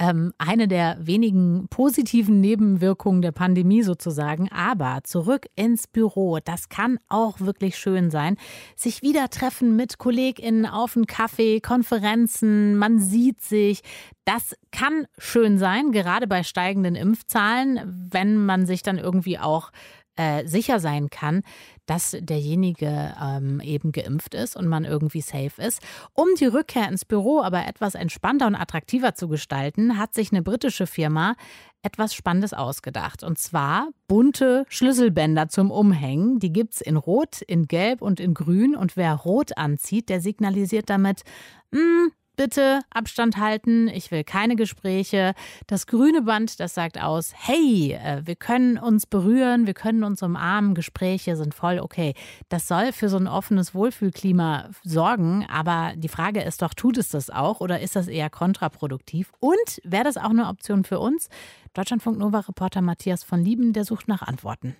ähm, 0.00 0.32
eine 0.38 0.66
der 0.66 0.96
wenigen 0.98 1.68
positiven 1.68 2.40
Nebenwirkungen 2.40 3.20
der 3.20 3.32
Pandemie 3.32 3.82
sozusagen. 3.82 4.50
Aber 4.50 5.00
zurück 5.04 5.46
ins 5.54 5.86
Büro, 5.86 6.38
das 6.42 6.70
kann 6.70 6.98
auch 7.08 7.40
wirklich 7.40 7.76
schön 7.76 8.10
sein. 8.10 8.36
Sich 8.74 9.02
wieder 9.02 9.28
treffen 9.28 9.76
mit 9.76 9.98
KollegInnen 9.98 10.64
auf 10.64 10.96
einen 10.96 11.06
Kaffee, 11.06 11.60
Konferenzen, 11.60 12.76
man 12.78 12.98
sieht 12.98 13.42
sich. 13.42 13.82
Das 14.24 14.54
kann 14.72 15.06
schön 15.18 15.58
sein, 15.58 15.92
gerade 15.92 16.26
bei 16.26 16.42
steigenden 16.44 16.94
Impfzahlen, 16.94 18.08
wenn 18.10 18.36
man 18.36 18.64
sich 18.64 18.82
dann 18.82 18.96
irgendwie 18.96 19.38
auch 19.38 19.70
äh, 20.20 20.46
sicher 20.46 20.80
sein 20.80 21.08
kann, 21.08 21.42
dass 21.86 22.14
derjenige 22.20 23.14
ähm, 23.20 23.60
eben 23.60 23.90
geimpft 23.90 24.34
ist 24.34 24.54
und 24.54 24.68
man 24.68 24.84
irgendwie 24.84 25.22
safe 25.22 25.62
ist. 25.62 25.80
Um 26.12 26.28
die 26.38 26.44
Rückkehr 26.44 26.86
ins 26.88 27.06
Büro 27.06 27.40
aber 27.40 27.66
etwas 27.66 27.94
entspannter 27.94 28.46
und 28.46 28.54
attraktiver 28.54 29.14
zu 29.14 29.28
gestalten, 29.28 29.96
hat 29.96 30.12
sich 30.12 30.30
eine 30.30 30.42
britische 30.42 30.86
Firma 30.86 31.36
etwas 31.82 32.14
Spannendes 32.14 32.52
ausgedacht. 32.52 33.24
Und 33.24 33.38
zwar 33.38 33.88
bunte 34.08 34.66
Schlüsselbänder 34.68 35.48
zum 35.48 35.70
Umhängen. 35.70 36.38
Die 36.38 36.52
gibt 36.52 36.74
es 36.74 36.80
in 36.82 36.96
Rot, 36.96 37.40
in 37.40 37.66
Gelb 37.66 38.02
und 38.02 38.20
in 38.20 38.34
Grün. 38.34 38.76
Und 38.76 38.98
wer 38.98 39.14
Rot 39.14 39.56
anzieht, 39.56 40.10
der 40.10 40.20
signalisiert 40.20 40.90
damit, 40.90 41.22
hm, 41.72 42.12
bitte 42.40 42.80
Abstand 42.88 43.36
halten, 43.36 43.88
ich 43.88 44.10
will 44.10 44.24
keine 44.24 44.56
Gespräche. 44.56 45.34
Das 45.66 45.86
grüne 45.86 46.22
Band, 46.22 46.58
das 46.58 46.72
sagt 46.72 46.98
aus, 46.98 47.34
hey, 47.36 47.92
äh, 47.92 48.22
wir 48.24 48.34
können 48.34 48.78
uns 48.78 49.04
berühren, 49.04 49.66
wir 49.66 49.74
können 49.74 50.04
uns 50.04 50.22
umarmen, 50.22 50.74
Gespräche 50.74 51.36
sind 51.36 51.52
voll 51.52 51.80
okay. 51.80 52.14
Das 52.48 52.66
soll 52.66 52.92
für 52.92 53.10
so 53.10 53.18
ein 53.18 53.26
offenes 53.26 53.74
Wohlfühlklima 53.74 54.70
sorgen, 54.82 55.46
aber 55.52 55.92
die 55.96 56.08
Frage 56.08 56.40
ist 56.40 56.62
doch, 56.62 56.72
tut 56.72 56.96
es 56.96 57.10
das 57.10 57.28
auch 57.28 57.60
oder 57.60 57.80
ist 57.80 57.94
das 57.94 58.08
eher 58.08 58.30
kontraproduktiv? 58.30 59.32
Und 59.40 59.82
wäre 59.84 60.04
das 60.04 60.16
auch 60.16 60.30
eine 60.30 60.48
Option 60.48 60.84
für 60.84 60.98
uns? 60.98 61.28
Deutschlandfunk 61.74 62.16
Nova 62.16 62.38
Reporter 62.38 62.80
Matthias 62.80 63.22
von 63.22 63.44
Lieben, 63.44 63.74
der 63.74 63.84
sucht 63.84 64.08
nach 64.08 64.22
Antworten. 64.22 64.76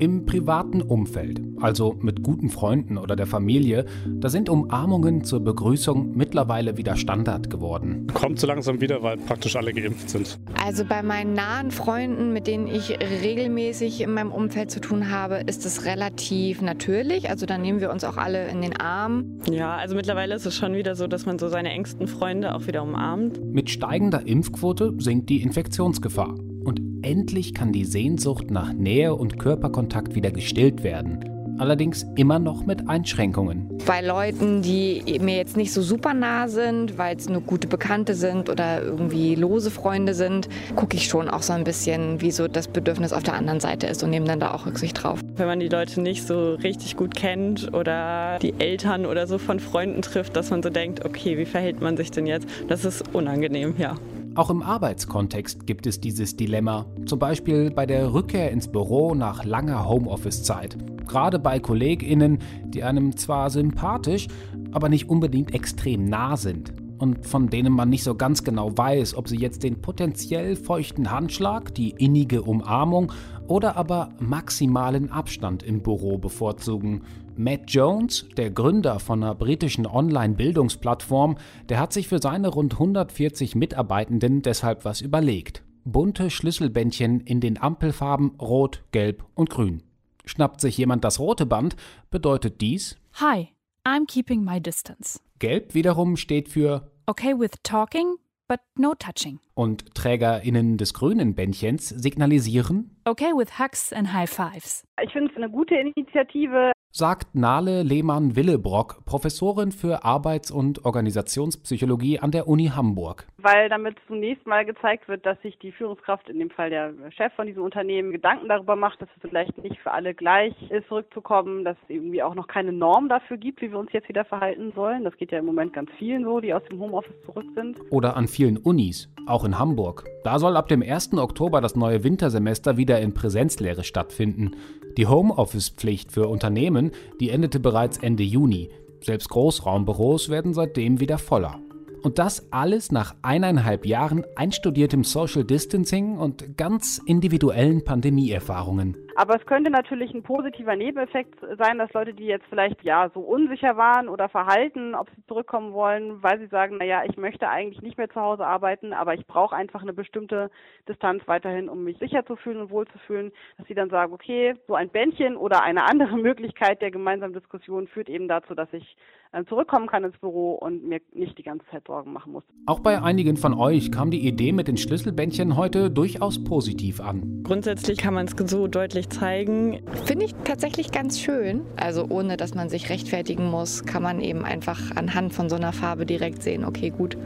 Im 0.00 0.24
privaten 0.24 0.80
Umfeld, 0.80 1.42
also 1.60 1.94
mit 2.00 2.22
guten 2.22 2.48
Freunden 2.48 2.96
oder 2.96 3.16
der 3.16 3.26
Familie, 3.26 3.84
da 4.06 4.30
sind 4.30 4.48
Umarmungen 4.48 5.24
zur 5.24 5.40
Begrüßung 5.40 6.16
mittlerweile 6.16 6.78
wieder 6.78 6.96
Standard 6.96 7.50
geworden. 7.50 8.06
Kommt 8.14 8.40
so 8.40 8.46
langsam 8.46 8.80
wieder, 8.80 9.02
weil 9.02 9.18
praktisch 9.18 9.56
alle 9.56 9.74
geimpft 9.74 10.08
sind. 10.08 10.38
Also 10.64 10.86
bei 10.86 11.02
meinen 11.02 11.34
nahen 11.34 11.70
Freunden, 11.70 12.32
mit 12.32 12.46
denen 12.46 12.66
ich 12.66 12.98
regelmäßig 12.98 14.00
in 14.00 14.14
meinem 14.14 14.32
Umfeld 14.32 14.70
zu 14.70 14.80
tun 14.80 15.10
habe, 15.10 15.42
ist 15.46 15.66
es 15.66 15.84
relativ 15.84 16.62
natürlich. 16.62 17.28
Also 17.28 17.44
da 17.44 17.58
nehmen 17.58 17.82
wir 17.82 17.90
uns 17.90 18.02
auch 18.02 18.16
alle 18.16 18.48
in 18.48 18.62
den 18.62 18.78
Arm. 18.78 19.38
Ja, 19.50 19.76
also 19.76 19.94
mittlerweile 19.94 20.34
ist 20.34 20.46
es 20.46 20.56
schon 20.56 20.72
wieder 20.72 20.96
so, 20.96 21.08
dass 21.08 21.26
man 21.26 21.38
so 21.38 21.48
seine 21.48 21.72
engsten 21.72 22.06
Freunde 22.06 22.54
auch 22.54 22.66
wieder 22.66 22.82
umarmt. 22.82 23.38
Mit 23.44 23.68
steigender 23.68 24.26
Impfquote 24.26 24.94
sinkt 24.96 25.28
die 25.28 25.42
Infektionsgefahr. 25.42 26.36
Und 26.64 26.80
endlich 27.02 27.54
kann 27.54 27.72
die 27.72 27.84
Sehnsucht 27.84 28.50
nach 28.50 28.72
Nähe 28.72 29.14
und 29.14 29.38
Körperkontakt 29.38 30.14
wieder 30.14 30.30
gestillt 30.30 30.82
werden. 30.82 31.24
Allerdings 31.58 32.06
immer 32.16 32.38
noch 32.38 32.64
mit 32.64 32.88
Einschränkungen. 32.88 33.68
Bei 33.84 34.00
Leuten, 34.00 34.62
die 34.62 35.02
mir 35.20 35.36
jetzt 35.36 35.58
nicht 35.58 35.74
so 35.74 35.82
super 35.82 36.14
nah 36.14 36.48
sind, 36.48 36.96
weil 36.96 37.16
es 37.18 37.28
nur 37.28 37.42
gute 37.42 37.68
Bekannte 37.68 38.14
sind 38.14 38.48
oder 38.48 38.82
irgendwie 38.82 39.34
lose 39.34 39.70
Freunde 39.70 40.14
sind, 40.14 40.48
gucke 40.74 40.96
ich 40.96 41.06
schon 41.06 41.28
auch 41.28 41.42
so 41.42 41.52
ein 41.52 41.64
bisschen, 41.64 42.22
wie 42.22 42.30
so 42.30 42.48
das 42.48 42.66
Bedürfnis 42.66 43.12
auf 43.12 43.24
der 43.24 43.34
anderen 43.34 43.60
Seite 43.60 43.88
ist 43.88 44.02
und 44.02 44.08
nehme 44.08 44.24
dann 44.24 44.40
da 44.40 44.54
auch 44.54 44.64
Rücksicht 44.64 45.02
drauf. 45.02 45.20
Wenn 45.36 45.48
man 45.48 45.60
die 45.60 45.68
Leute 45.68 46.00
nicht 46.00 46.26
so 46.26 46.54
richtig 46.54 46.96
gut 46.96 47.14
kennt 47.14 47.74
oder 47.74 48.38
die 48.38 48.54
Eltern 48.58 49.04
oder 49.04 49.26
so 49.26 49.36
von 49.36 49.60
Freunden 49.60 50.00
trifft, 50.00 50.36
dass 50.36 50.50
man 50.50 50.62
so 50.62 50.70
denkt, 50.70 51.04
okay, 51.04 51.36
wie 51.36 51.44
verhält 51.46 51.82
man 51.82 51.98
sich 51.98 52.10
denn 52.10 52.26
jetzt? 52.26 52.48
Das 52.68 52.86
ist 52.86 53.14
unangenehm, 53.14 53.74
ja. 53.76 53.96
Auch 54.40 54.48
im 54.48 54.62
Arbeitskontext 54.62 55.66
gibt 55.66 55.86
es 55.86 56.00
dieses 56.00 56.34
Dilemma, 56.34 56.86
zum 57.04 57.18
Beispiel 57.18 57.70
bei 57.70 57.84
der 57.84 58.14
Rückkehr 58.14 58.50
ins 58.50 58.68
Büro 58.68 59.14
nach 59.14 59.44
langer 59.44 59.86
Homeoffice-Zeit. 59.86 60.78
Gerade 61.06 61.38
bei 61.38 61.60
KollegInnen, 61.60 62.38
die 62.64 62.82
einem 62.82 63.14
zwar 63.18 63.50
sympathisch, 63.50 64.28
aber 64.72 64.88
nicht 64.88 65.10
unbedingt 65.10 65.52
extrem 65.52 66.06
nah 66.06 66.38
sind 66.38 66.72
und 66.96 67.26
von 67.26 67.48
denen 67.48 67.74
man 67.74 67.90
nicht 67.90 68.02
so 68.02 68.14
ganz 68.14 68.42
genau 68.42 68.76
weiß, 68.76 69.14
ob 69.14 69.28
sie 69.28 69.36
jetzt 69.36 69.62
den 69.62 69.82
potenziell 69.82 70.56
feuchten 70.56 71.10
Handschlag, 71.10 71.74
die 71.74 71.90
innige 71.90 72.40
Umarmung 72.40 73.12
oder 73.46 73.76
aber 73.76 74.08
maximalen 74.20 75.10
Abstand 75.10 75.62
im 75.62 75.82
Büro 75.82 76.16
bevorzugen. 76.16 77.02
Matt 77.42 77.62
Jones, 77.68 78.28
der 78.36 78.50
Gründer 78.50 79.00
von 79.00 79.22
einer 79.22 79.34
britischen 79.34 79.86
Online-Bildungsplattform, 79.86 81.38
der 81.70 81.80
hat 81.80 81.90
sich 81.90 82.06
für 82.06 82.18
seine 82.18 82.48
rund 82.48 82.74
140 82.74 83.54
Mitarbeitenden 83.54 84.42
deshalb 84.42 84.84
was 84.84 85.00
überlegt. 85.00 85.64
Bunte 85.84 86.28
Schlüsselbändchen 86.28 87.22
in 87.22 87.40
den 87.40 87.56
Ampelfarben 87.56 88.32
Rot, 88.38 88.84
Gelb 88.92 89.24
und 89.34 89.48
Grün. 89.48 89.82
Schnappt 90.26 90.60
sich 90.60 90.76
jemand 90.76 91.02
das 91.02 91.18
rote 91.18 91.46
Band, 91.46 91.76
bedeutet 92.10 92.60
dies 92.60 92.98
Hi, 93.14 93.48
I'm 93.86 94.06
keeping 94.06 94.44
my 94.44 94.60
distance. 94.60 95.18
Gelb 95.38 95.72
wiederum 95.72 96.18
steht 96.18 96.50
für 96.50 96.90
Okay 97.06 97.32
with 97.38 97.52
talking, 97.62 98.16
but 98.48 98.60
no 98.76 98.92
touching. 98.94 99.40
Und 99.54 99.94
TrägerInnen 99.94 100.76
des 100.76 100.92
grünen 100.92 101.34
Bändchens 101.34 101.88
signalisieren 101.88 102.98
Okay 103.06 103.32
with 103.34 103.58
hugs 103.58 103.94
and 103.94 104.12
high 104.12 104.28
fives. 104.28 104.84
Ich 105.02 105.10
finde 105.10 105.30
es 105.30 105.36
eine 105.38 105.48
gute 105.48 105.74
Initiative 105.74 106.72
sagt 106.92 107.34
Nale 107.34 107.82
Lehmann-Willebrock, 107.82 109.04
Professorin 109.04 109.70
für 109.70 110.04
Arbeits- 110.04 110.50
und 110.50 110.84
Organisationspsychologie 110.84 112.18
an 112.18 112.32
der 112.32 112.48
Uni 112.48 112.66
Hamburg. 112.74 113.26
Weil 113.38 113.68
damit 113.68 113.96
zunächst 114.08 114.46
mal 114.46 114.64
gezeigt 114.64 115.06
wird, 115.06 115.24
dass 115.24 115.40
sich 115.42 115.56
die 115.58 115.70
Führungskraft, 115.70 116.28
in 116.28 116.38
dem 116.40 116.50
Fall 116.50 116.70
der 116.70 116.92
Chef 117.10 117.32
von 117.34 117.46
diesem 117.46 117.62
Unternehmen, 117.62 118.10
Gedanken 118.10 118.48
darüber 118.48 118.74
macht, 118.74 119.00
dass 119.00 119.08
es 119.14 119.28
vielleicht 119.30 119.56
nicht 119.58 119.78
für 119.80 119.92
alle 119.92 120.14
gleich 120.14 120.54
ist, 120.70 120.88
zurückzukommen, 120.88 121.64
dass 121.64 121.76
es 121.84 121.90
irgendwie 121.90 122.22
auch 122.22 122.34
noch 122.34 122.48
keine 122.48 122.72
Norm 122.72 123.08
dafür 123.08 123.36
gibt, 123.36 123.62
wie 123.62 123.70
wir 123.70 123.78
uns 123.78 123.92
jetzt 123.92 124.08
wieder 124.08 124.24
verhalten 124.24 124.72
sollen. 124.74 125.04
Das 125.04 125.16
geht 125.16 125.30
ja 125.30 125.38
im 125.38 125.46
Moment 125.46 125.72
ganz 125.72 125.90
vielen 125.96 126.24
so, 126.24 126.40
die 126.40 126.52
aus 126.52 126.62
dem 126.70 126.80
Homeoffice 126.80 127.20
zurück 127.24 127.46
sind. 127.54 127.78
Oder 127.90 128.16
an 128.16 128.26
vielen 128.26 128.56
Unis, 128.56 129.08
auch 129.26 129.44
in 129.44 129.58
Hamburg. 129.58 130.04
Da 130.24 130.38
soll 130.38 130.56
ab 130.56 130.68
dem 130.68 130.82
1. 130.82 131.16
Oktober 131.16 131.60
das 131.60 131.76
neue 131.76 132.04
Wintersemester 132.04 132.76
wieder 132.76 133.00
in 133.00 133.14
Präsenzlehre 133.14 133.84
stattfinden. 133.84 134.56
Die 134.96 135.06
Homeoffice-Pflicht 135.06 136.10
für 136.10 136.26
Unternehmen, 136.26 136.79
die 137.20 137.30
endete 137.30 137.60
bereits 137.60 137.98
Ende 137.98 138.22
Juni. 138.22 138.70
Selbst 139.02 139.28
Großraumbüros 139.28 140.28
werden 140.28 140.54
seitdem 140.54 141.00
wieder 141.00 141.18
voller. 141.18 141.60
Und 142.02 142.18
das 142.18 142.46
alles 142.50 142.92
nach 142.92 143.14
eineinhalb 143.22 143.84
Jahren 143.84 144.24
einstudiertem 144.36 145.04
Social 145.04 145.44
Distancing 145.44 146.16
und 146.16 146.56
ganz 146.56 147.00
individuellen 147.04 147.84
Pandemieerfahrungen. 147.84 148.96
Aber 149.16 149.36
es 149.36 149.46
könnte 149.46 149.70
natürlich 149.70 150.14
ein 150.14 150.22
positiver 150.22 150.76
Nebeneffekt 150.76 151.40
sein, 151.58 151.78
dass 151.78 151.92
Leute, 151.92 152.14
die 152.14 152.26
jetzt 152.26 152.46
vielleicht 152.48 152.82
ja 152.82 153.10
so 153.12 153.20
unsicher 153.20 153.76
waren 153.76 154.08
oder 154.08 154.28
verhalten, 154.28 154.94
ob 154.94 155.08
sie 155.10 155.24
zurückkommen 155.26 155.72
wollen, 155.72 156.22
weil 156.22 156.38
sie 156.38 156.46
sagen, 156.46 156.78
naja, 156.78 157.02
ich 157.08 157.16
möchte 157.16 157.48
eigentlich 157.48 157.82
nicht 157.82 157.98
mehr 157.98 158.08
zu 158.08 158.20
Hause 158.20 158.46
arbeiten, 158.46 158.92
aber 158.92 159.14
ich 159.14 159.26
brauche 159.26 159.56
einfach 159.56 159.82
eine 159.82 159.92
bestimmte 159.92 160.50
Distanz 160.88 161.22
weiterhin, 161.26 161.68
um 161.68 161.84
mich 161.84 161.98
sicher 161.98 162.24
zu 162.26 162.36
fühlen 162.36 162.60
und 162.60 162.70
wohl 162.70 162.86
zu 162.88 162.98
fühlen, 163.06 163.32
dass 163.58 163.66
sie 163.66 163.74
dann 163.74 163.90
sagen, 163.90 164.12
okay, 164.12 164.54
so 164.66 164.74
ein 164.74 164.90
Bändchen 164.90 165.36
oder 165.36 165.62
eine 165.62 165.84
andere 165.84 166.16
Möglichkeit 166.16 166.82
der 166.82 166.90
gemeinsamen 166.90 167.34
Diskussion 167.34 167.88
führt 167.88 168.08
eben 168.08 168.28
dazu, 168.28 168.54
dass 168.54 168.72
ich 168.72 168.96
äh, 169.32 169.44
zurückkommen 169.44 169.86
kann 169.86 170.02
ins 170.02 170.18
Büro 170.18 170.54
und 170.54 170.84
mir 170.84 171.00
nicht 171.12 171.38
die 171.38 171.42
ganze 171.42 171.64
Zeit 171.70 171.86
Sorgen 171.86 172.12
machen 172.12 172.32
muss. 172.32 172.42
Auch 172.66 172.80
bei 172.80 173.00
einigen 173.00 173.36
von 173.36 173.54
euch 173.54 173.92
kam 173.92 174.10
die 174.10 174.26
Idee 174.26 174.52
mit 174.52 174.66
den 174.66 174.76
Schlüsselbändchen 174.76 175.56
heute 175.56 175.90
durchaus 175.90 176.42
positiv 176.42 177.00
an. 177.00 177.42
Grundsätzlich 177.44 177.98
kann 177.98 178.14
man 178.14 178.26
es 178.26 178.32
so 178.50 178.66
deutlich 178.66 178.99
zeigen. 179.08 179.80
Finde 180.04 180.26
ich 180.26 180.34
tatsächlich 180.44 180.92
ganz 180.92 181.18
schön. 181.18 181.62
Also 181.76 182.06
ohne, 182.08 182.36
dass 182.36 182.54
man 182.54 182.68
sich 182.68 182.90
rechtfertigen 182.90 183.50
muss, 183.50 183.84
kann 183.84 184.02
man 184.02 184.20
eben 184.20 184.44
einfach 184.44 184.94
anhand 184.96 185.32
von 185.32 185.48
so 185.48 185.56
einer 185.56 185.72
Farbe 185.72 186.06
direkt 186.06 186.42
sehen, 186.42 186.64
okay, 186.64 186.90
gut, 186.90 187.16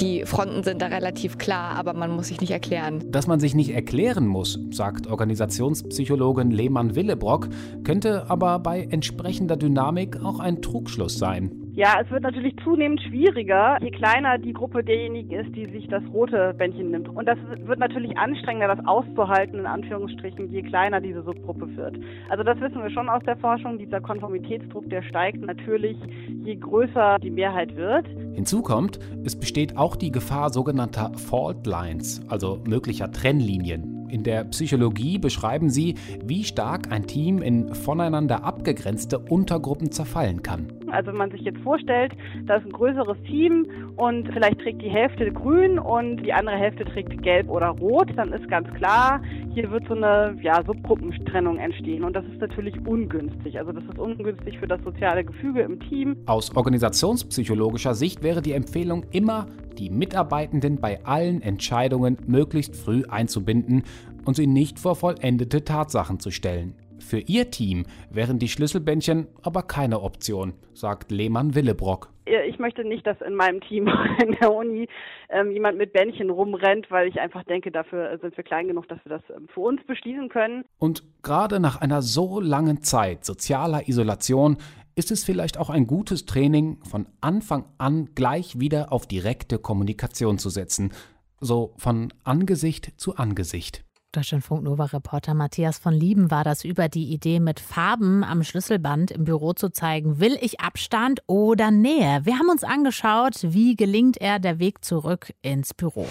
die 0.00 0.24
Fronten 0.24 0.62
sind 0.62 0.82
da 0.82 0.86
relativ 0.86 1.38
klar, 1.38 1.76
aber 1.76 1.92
man 1.94 2.10
muss 2.10 2.28
sich 2.28 2.40
nicht 2.40 2.50
erklären. 2.50 3.04
Dass 3.10 3.26
man 3.26 3.40
sich 3.40 3.54
nicht 3.54 3.70
erklären 3.70 4.26
muss, 4.26 4.58
sagt 4.70 5.06
Organisationspsychologin 5.06 6.50
Lehmann 6.50 6.94
Willebrock, 6.94 7.48
könnte 7.84 8.30
aber 8.30 8.58
bei 8.58 8.88
entsprechender 8.90 9.56
Dynamik 9.56 10.22
auch 10.22 10.40
ein 10.40 10.62
Trugschluss 10.62 11.18
sein. 11.18 11.59
Ja, 11.72 12.00
es 12.02 12.10
wird 12.10 12.22
natürlich 12.22 12.54
zunehmend 12.64 13.00
schwieriger, 13.00 13.78
je 13.80 13.90
kleiner 13.90 14.38
die 14.38 14.52
Gruppe 14.52 14.82
derjenigen 14.82 15.30
ist, 15.30 15.54
die 15.54 15.66
sich 15.66 15.86
das 15.88 16.02
rote 16.12 16.52
Bändchen 16.58 16.90
nimmt. 16.90 17.08
Und 17.08 17.26
das 17.26 17.38
wird 17.64 17.78
natürlich 17.78 18.16
anstrengender, 18.18 18.74
das 18.74 18.84
auszuhalten, 18.86 19.60
in 19.60 19.66
Anführungsstrichen, 19.66 20.50
je 20.50 20.62
kleiner 20.62 21.00
diese 21.00 21.22
Subgruppe 21.22 21.76
wird. 21.76 21.96
Also 22.28 22.42
das 22.42 22.60
wissen 22.60 22.82
wir 22.82 22.90
schon 22.90 23.08
aus 23.08 23.22
der 23.24 23.36
Forschung. 23.36 23.78
Dieser 23.78 24.00
Konformitätsdruck, 24.00 24.90
der 24.90 25.02
steigt 25.02 25.40
natürlich, 25.40 25.96
je 26.44 26.56
größer 26.56 27.18
die 27.22 27.30
Mehrheit 27.30 27.76
wird. 27.76 28.06
Hinzu 28.34 28.62
kommt, 28.62 28.98
es 29.24 29.38
besteht 29.38 29.76
auch 29.76 29.94
die 29.94 30.10
Gefahr 30.10 30.50
sogenannter 30.50 31.12
Fault 31.14 31.66
Lines, 31.66 32.20
also 32.28 32.60
möglicher 32.66 33.12
Trennlinien. 33.12 33.99
In 34.10 34.24
der 34.24 34.44
Psychologie 34.44 35.18
beschreiben 35.18 35.70
sie, 35.70 35.94
wie 36.24 36.44
stark 36.44 36.90
ein 36.90 37.06
Team 37.06 37.42
in 37.42 37.74
voneinander 37.74 38.44
abgegrenzte 38.44 39.18
Untergruppen 39.18 39.92
zerfallen 39.92 40.42
kann. 40.42 40.72
Also 40.90 41.12
wenn 41.12 41.18
man 41.18 41.30
sich 41.30 41.42
jetzt 41.42 41.60
vorstellt, 41.60 42.12
da 42.46 42.56
ist 42.56 42.66
ein 42.66 42.72
größeres 42.72 43.16
Team 43.22 43.66
und 43.96 44.26
vielleicht 44.32 44.60
trägt 44.60 44.82
die 44.82 44.90
Hälfte 44.90 45.30
grün 45.30 45.78
und 45.78 46.16
die 46.24 46.32
andere 46.32 46.56
Hälfte 46.56 46.84
trägt 46.84 47.22
gelb 47.22 47.48
oder 47.48 47.68
rot, 47.68 48.08
dann 48.16 48.32
ist 48.32 48.48
ganz 48.48 48.68
klar, 48.74 49.22
hier 49.54 49.70
wird 49.70 49.86
so 49.86 49.94
eine 49.94 50.36
ja, 50.42 50.62
Subgruppentrennung 50.64 51.58
entstehen 51.58 52.04
und 52.04 52.14
das 52.14 52.24
ist 52.24 52.40
natürlich 52.40 52.74
ungünstig. 52.86 53.58
Also 53.58 53.72
das 53.72 53.84
ist 53.84 53.98
ungünstig 53.98 54.58
für 54.58 54.66
das 54.66 54.82
soziale 54.82 55.24
Gefüge 55.24 55.60
im 55.60 55.78
Team. 55.80 56.16
Aus 56.26 56.54
organisationspsychologischer 56.56 57.94
Sicht 57.94 58.22
wäre 58.22 58.42
die 58.42 58.52
Empfehlung 58.52 59.04
immer, 59.12 59.46
die 59.78 59.90
Mitarbeitenden 59.90 60.80
bei 60.80 61.04
allen 61.04 61.42
Entscheidungen 61.42 62.18
möglichst 62.26 62.76
früh 62.76 63.04
einzubinden 63.08 63.84
und 64.24 64.34
sie 64.34 64.46
nicht 64.46 64.78
vor 64.78 64.96
vollendete 64.96 65.64
Tatsachen 65.64 66.20
zu 66.20 66.30
stellen. 66.30 66.74
Für 67.00 67.18
ihr 67.18 67.50
Team 67.50 67.86
wären 68.10 68.38
die 68.38 68.48
Schlüsselbändchen 68.48 69.26
aber 69.42 69.62
keine 69.62 70.02
Option, 70.02 70.54
sagt 70.74 71.10
Lehmann 71.10 71.54
Willebrock. 71.54 72.10
Ich 72.46 72.58
möchte 72.60 72.84
nicht, 72.84 73.06
dass 73.06 73.20
in 73.22 73.34
meinem 73.34 73.60
Team 73.60 73.88
in 74.22 74.36
der 74.40 74.54
Uni 74.54 74.86
ähm, 75.30 75.50
jemand 75.50 75.78
mit 75.78 75.92
Bändchen 75.92 76.30
rumrennt, 76.30 76.90
weil 76.90 77.08
ich 77.08 77.20
einfach 77.20 77.42
denke, 77.44 77.72
dafür 77.72 78.16
sind 78.20 78.36
wir 78.36 78.44
klein 78.44 78.68
genug, 78.68 78.86
dass 78.88 78.98
wir 79.04 79.10
das 79.10 79.22
ähm, 79.34 79.48
für 79.52 79.60
uns 79.60 79.82
beschließen 79.84 80.28
können. 80.28 80.64
Und 80.78 81.02
gerade 81.22 81.58
nach 81.58 81.80
einer 81.80 82.02
so 82.02 82.38
langen 82.38 82.82
Zeit 82.82 83.24
sozialer 83.24 83.88
Isolation 83.88 84.58
ist 85.00 85.10
es 85.10 85.24
vielleicht 85.24 85.56
auch 85.56 85.70
ein 85.70 85.86
gutes 85.86 86.26
Training, 86.26 86.76
von 86.84 87.06
Anfang 87.22 87.64
an 87.78 88.10
gleich 88.14 88.60
wieder 88.60 88.92
auf 88.92 89.06
direkte 89.06 89.58
Kommunikation 89.58 90.38
zu 90.38 90.50
setzen, 90.50 90.92
so 91.40 91.72
von 91.78 92.12
Angesicht 92.22 92.92
zu 92.98 93.16
Angesicht. 93.16 93.82
Deutschlandfunk 94.12 94.62
Nova-Reporter 94.62 95.32
Matthias 95.32 95.78
von 95.78 95.94
Lieben 95.94 96.30
war 96.30 96.44
das 96.44 96.64
über 96.64 96.90
die 96.90 97.14
Idee, 97.14 97.40
mit 97.40 97.60
Farben 97.60 98.22
am 98.22 98.42
Schlüsselband 98.42 99.10
im 99.10 99.24
Büro 99.24 99.54
zu 99.54 99.70
zeigen, 99.70 100.20
will 100.20 100.36
ich 100.42 100.60
Abstand 100.60 101.22
oder 101.26 101.70
Nähe? 101.70 102.20
Wir 102.24 102.38
haben 102.38 102.50
uns 102.50 102.62
angeschaut, 102.62 103.36
wie 103.40 103.76
gelingt 103.76 104.18
er 104.18 104.38
der 104.38 104.58
Weg 104.58 104.84
zurück 104.84 105.32
ins 105.40 105.72
Büro. 105.72 106.06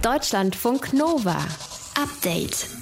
Deutschlandfunk 0.00 0.94
Nova. 0.94 1.36
Update. 1.94 2.81